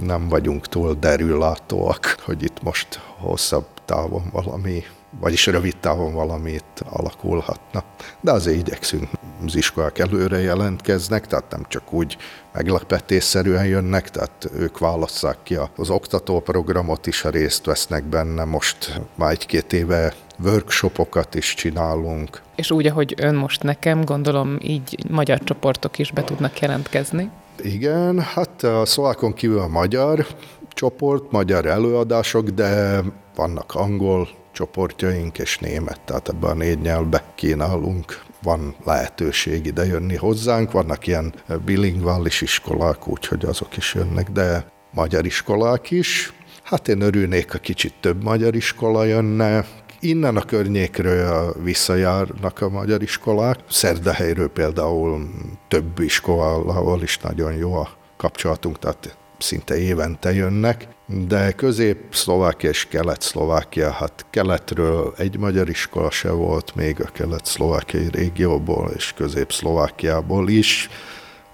[0.03, 4.83] nem vagyunk túl derüllátóak, hogy itt most hosszabb távon valami,
[5.19, 7.83] vagyis rövid távon valamit alakulhatna.
[8.21, 9.09] De azért igyekszünk,
[9.45, 12.17] az iskolák előre jelentkeznek, tehát nem csak úgy
[12.53, 18.43] meglepetésszerűen jönnek, tehát ők válasszák ki az oktatóprogramot is, ha részt vesznek benne.
[18.43, 20.13] Most már egy-két éve
[20.43, 22.41] workshopokat is csinálunk.
[22.55, 27.29] És úgy, ahogy ön most nekem, gondolom így magyar csoportok is be tudnak jelentkezni.
[27.61, 30.27] Igen, hát a szlovákon kívül a magyar
[30.69, 33.01] csoport, magyar előadások, de
[33.35, 34.27] vannak angol
[34.57, 38.21] csoportjaink és német, tehát ebben a négy nyelvbe kínálunk.
[38.43, 41.33] Van lehetőség ide jönni hozzánk, vannak ilyen
[41.65, 46.33] bilingvális iskolák, úgyhogy azok is jönnek, de magyar iskolák is.
[46.63, 49.65] Hát én örülnék, ha kicsit több magyar iskola jönne,
[49.99, 53.57] Innen a környékről visszajárnak a magyar iskolák.
[53.69, 55.29] Szerdahelyről például
[55.67, 63.91] több iskolával is nagyon jó a kapcsolatunk, tehát szinte évente jönnek, de közép-szlovákia és kelet-szlovákia,
[63.91, 70.89] hát keletről egy magyar iskola se volt, még a kelet-szlovákiai régióból és közép-szlovákiából is.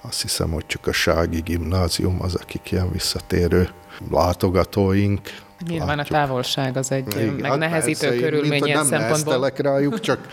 [0.01, 3.69] Azt hiszem, hogy csak a Sági gimnázium az, akik ilyen visszatérő
[4.11, 5.21] látogatóink,
[5.67, 6.17] Nyilván Látjuk.
[6.17, 9.37] a távolság az egy Igen, megnehezítő hát körülmény ilyen szempontból.
[9.37, 10.19] Nem rájuk, csak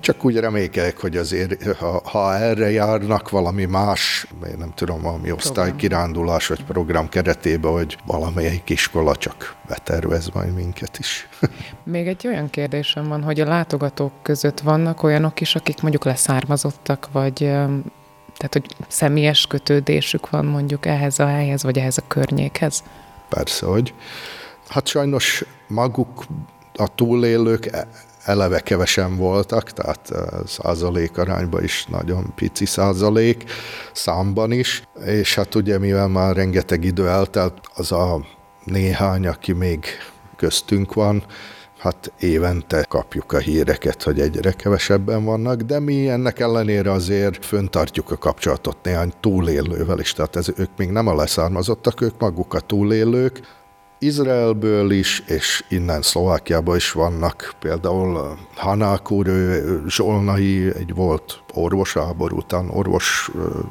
[0.00, 5.32] csak úgy remélkedek, hogy azért, ha, ha erre járnak valami más, én nem tudom, valami
[5.32, 11.28] osztálykirándulás vagy program keretében, hogy valamelyik iskola csak betervez majd minket is.
[11.84, 17.08] Még egy olyan kérdésem van, hogy a látogatók között vannak olyanok is, akik mondjuk leszármazottak,
[17.12, 17.34] vagy
[18.36, 22.82] tehát, hogy személyes kötődésük van mondjuk ehhez a helyhez, vagy ehhez a környékhez?
[23.28, 23.94] persze, hogy
[24.68, 26.24] hát sajnos maguk
[26.74, 27.70] a túlélők
[28.28, 30.12] eleve kevesen voltak, tehát
[30.46, 33.44] százalék arányban is nagyon pici százalék,
[33.92, 38.26] számban is, és hát ugye mivel már rengeteg idő eltelt, az a
[38.64, 39.84] néhány, aki még
[40.36, 41.24] köztünk van,
[41.78, 48.10] hát évente kapjuk a híreket, hogy egyre kevesebben vannak, de mi ennek ellenére azért föntartjuk
[48.10, 52.60] a kapcsolatot néhány túlélővel is, tehát ez, ők még nem a leszármazottak, ők maguk a
[52.60, 53.40] túlélők,
[54.00, 57.54] Izraelből is, és innen Szlovákiából is vannak.
[57.58, 63.30] Például Hanák úr, ő Zsolnai egy volt orvos, háború után orvos,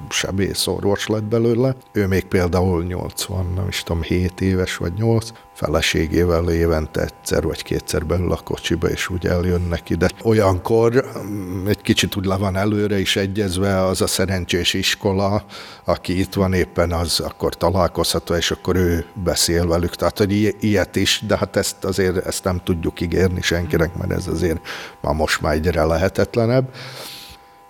[0.10, 1.76] sebész orvos lett belőle.
[1.92, 7.64] Ő még például 80, nem is tudom, 7 éves vagy 8, feleségével évente egyszer vagy
[7.64, 10.10] kétszer belül a kocsiba, és úgy eljönnek ide.
[10.24, 15.46] Olyankor mm, egy kicsit úgy le van előre is egyezve az a szerencsés iskola,
[15.86, 19.96] aki itt van éppen, az akkor találkozható, és akkor ő beszél velük.
[19.96, 24.28] Tehát, hogy ilyet is, de hát ezt azért ezt nem tudjuk ígérni senkinek, mert ez
[24.28, 24.60] azért
[25.02, 26.70] már most már egyre lehetetlenebb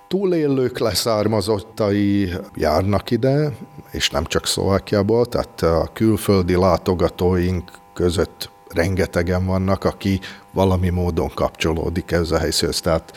[0.08, 3.52] túlélők leszármazottai járnak ide,
[3.92, 10.20] és nem csak Szlovákiából, tehát a külföldi látogatóink között rengetegen vannak, aki
[10.54, 12.80] valami módon kapcsolódik ez a helyszínhez.
[12.80, 13.14] Tehát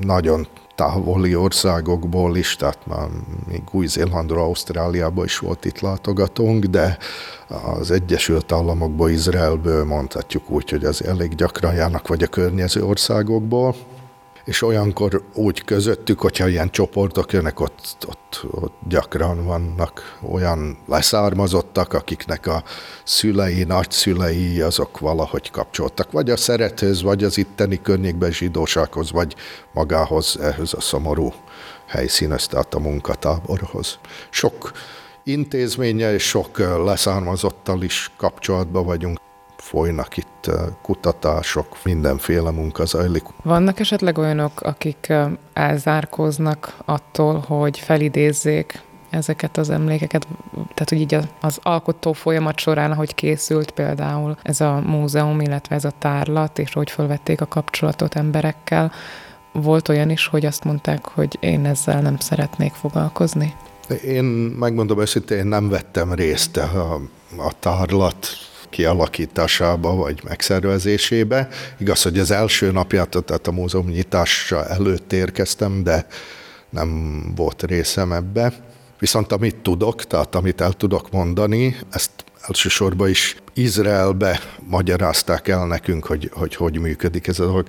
[0.00, 3.08] nagyon távoli országokból is, tehát már
[3.48, 6.98] még Új-Zélandról, Ausztráliából is volt itt látogatónk, de
[7.78, 13.74] az Egyesült Államokból, Izraelből mondhatjuk úgy, hogy az elég gyakran járnak, vagy a környező országokból
[14.46, 21.92] és olyankor úgy közöttük, hogyha ilyen csoportok jönnek, ott, ott, ott gyakran vannak olyan leszármazottak,
[21.92, 22.62] akiknek a
[23.04, 29.34] szülei, nagyszülei, azok valahogy kapcsoltak, vagy a szeretőz, vagy az itteni környékben zsidósághoz, vagy
[29.72, 31.32] magához, ehhez a szomorú
[31.86, 33.98] helyszínhez, tehát a munkatáborhoz.
[34.30, 34.72] Sok
[35.24, 39.18] intézménye és sok leszármazottal is kapcsolatban vagyunk
[39.68, 40.50] folynak itt
[40.82, 43.22] kutatások, mindenféle munka zajlik.
[43.42, 45.12] Vannak esetleg olyanok, akik
[45.52, 48.80] elzárkóznak attól, hogy felidézzék
[49.10, 54.80] ezeket az emlékeket, tehát hogy így az alkotó folyamat során, ahogy készült például ez a
[54.86, 58.92] múzeum, illetve ez a tárlat, és hogy felvették a kapcsolatot emberekkel,
[59.52, 63.54] volt olyan is, hogy azt mondták, hogy én ezzel nem szeretnék foglalkozni?
[64.04, 64.24] Én
[64.58, 67.00] megmondom őszintén, nem vettem részt a,
[67.36, 68.26] a tárlat
[68.76, 71.48] kialakításába vagy megszervezésébe.
[71.78, 76.06] Igaz, hogy az első napját, tehát a múzeum nyitása előtt érkeztem, de
[76.70, 78.52] nem volt részem ebbe.
[78.98, 82.10] Viszont amit tudok, tehát amit el tudok mondani, ezt
[82.48, 87.66] elsősorban is Izraelbe magyarázták el nekünk, hogy hogy, hogy működik ez a dolog.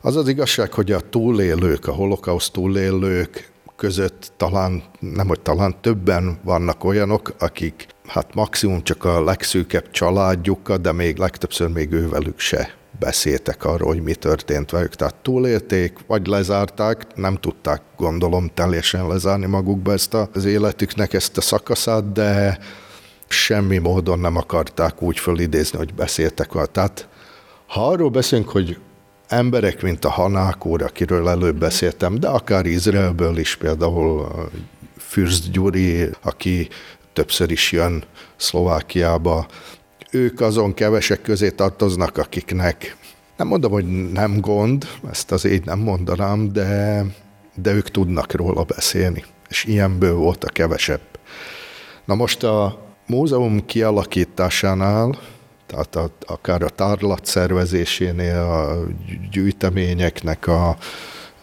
[0.00, 6.38] Az az igazság, hogy a túlélők, a holokauszt túlélők között talán, nem hogy talán többen
[6.42, 12.74] vannak olyanok, akik hát maximum csak a legszűkebb családjukkal, de még legtöbbször még ővelük se
[12.98, 14.94] beszéltek arról, hogy mi történt velük.
[14.94, 21.40] Tehát túlélték, vagy lezárták, nem tudták gondolom teljesen lezárni magukba ezt az életüknek ezt a
[21.40, 22.58] szakaszát, de
[23.28, 26.66] semmi módon nem akarták úgy fölidézni, hogy beszéltek vele.
[26.66, 27.08] Tehát
[27.66, 28.78] ha arról beszélünk, hogy
[29.28, 34.28] emberek, mint a Hanák úr, akiről előbb beszéltem, de akár Izraelből is, például
[34.96, 36.68] Fürst Gyuri, aki
[37.14, 38.04] többször is jön
[38.36, 39.46] Szlovákiába,
[40.10, 42.96] ők azon kevesek közé tartoznak, akiknek
[43.36, 47.04] nem mondom, hogy nem gond, ezt az így nem mondanám, de,
[47.54, 51.00] de ők tudnak róla beszélni, és ilyenből volt a kevesebb.
[52.04, 55.18] Na most a múzeum kialakításánál
[55.66, 58.84] tehát a, akár a tárlat szervezésénél, a
[59.30, 60.76] gyűjteményeknek a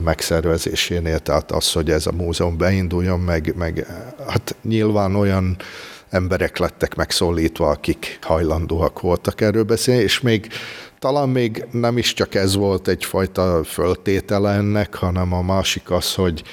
[0.02, 3.88] megszervezésénél, tehát az, hogy ez a múzeum beinduljon, meg, meg
[4.28, 5.58] hát nyilván olyan
[6.10, 10.48] emberek lettek megszólítva, akik hajlandóak voltak erről beszélni, és még
[11.00, 16.44] talán még nem is csak ez volt egyfajta föltétele ennek, hanem a másik az, hogy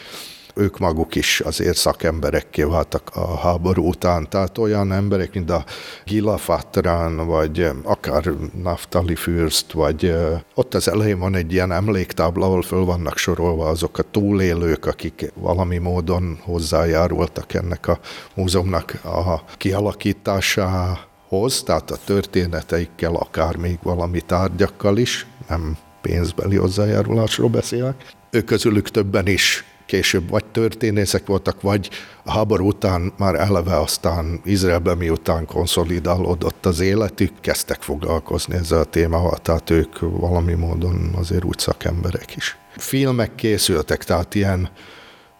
[0.59, 4.29] ők maguk is azért szakemberekké váltak a háború után.
[4.29, 5.65] Tehát olyan emberek, mint a
[6.05, 8.33] Gila Fatran, vagy akár
[8.63, 10.15] Naftali Fürst, vagy
[10.55, 15.33] ott az elején van egy ilyen emléktábla, ahol föl vannak sorolva azok a túlélők, akik
[15.35, 17.99] valami módon hozzájárultak ennek a
[18.35, 28.17] múzeumnak a kialakításához, tehát a történeteikkel, akár még valami tárgyakkal is, nem pénzbeli hozzájárulásról beszélek.
[28.31, 31.91] Ők közülük többen is később vagy történészek voltak, vagy
[32.25, 38.85] a háború után már eleve aztán Izraelben miután konszolidálódott az életük, kezdtek foglalkozni ezzel a
[38.85, 42.57] témával, tehát ők valami módon azért úgy szakemberek is.
[42.77, 44.71] Filmek készültek, tehát ilyen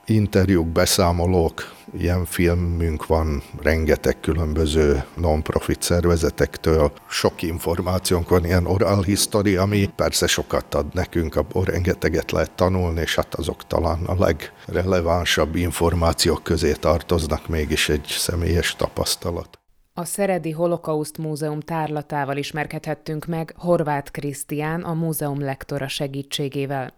[0.09, 6.93] interjúk, beszámolók, ilyen filmünk van rengeteg különböző non-profit szervezetektől.
[7.09, 13.01] Sok információnk van, ilyen oral history, ami persze sokat ad nekünk, abból rengeteget lehet tanulni,
[13.01, 19.59] és hát azok talán a legrelevánsabb információk közé tartoznak mégis egy személyes tapasztalat.
[19.95, 26.93] A Szeredi Holokauszt Múzeum tárlatával ismerkedhettünk meg Horváth Krisztián, a múzeum lektora segítségével.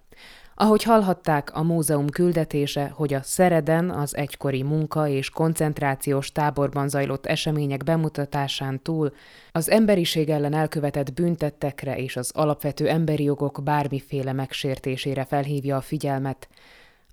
[0.60, 7.26] Ahogy hallhatták, a múzeum küldetése, hogy a Szereden az egykori munka és koncentrációs táborban zajlott
[7.26, 9.12] események bemutatásán túl
[9.52, 16.48] az emberiség ellen elkövetett büntettekre és az alapvető emberi jogok bármiféle megsértésére felhívja a figyelmet.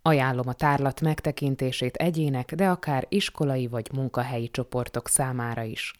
[0.01, 5.93] Ajánlom a tárlat megtekintését egyének, de akár iskolai vagy munkahelyi csoportok számára is.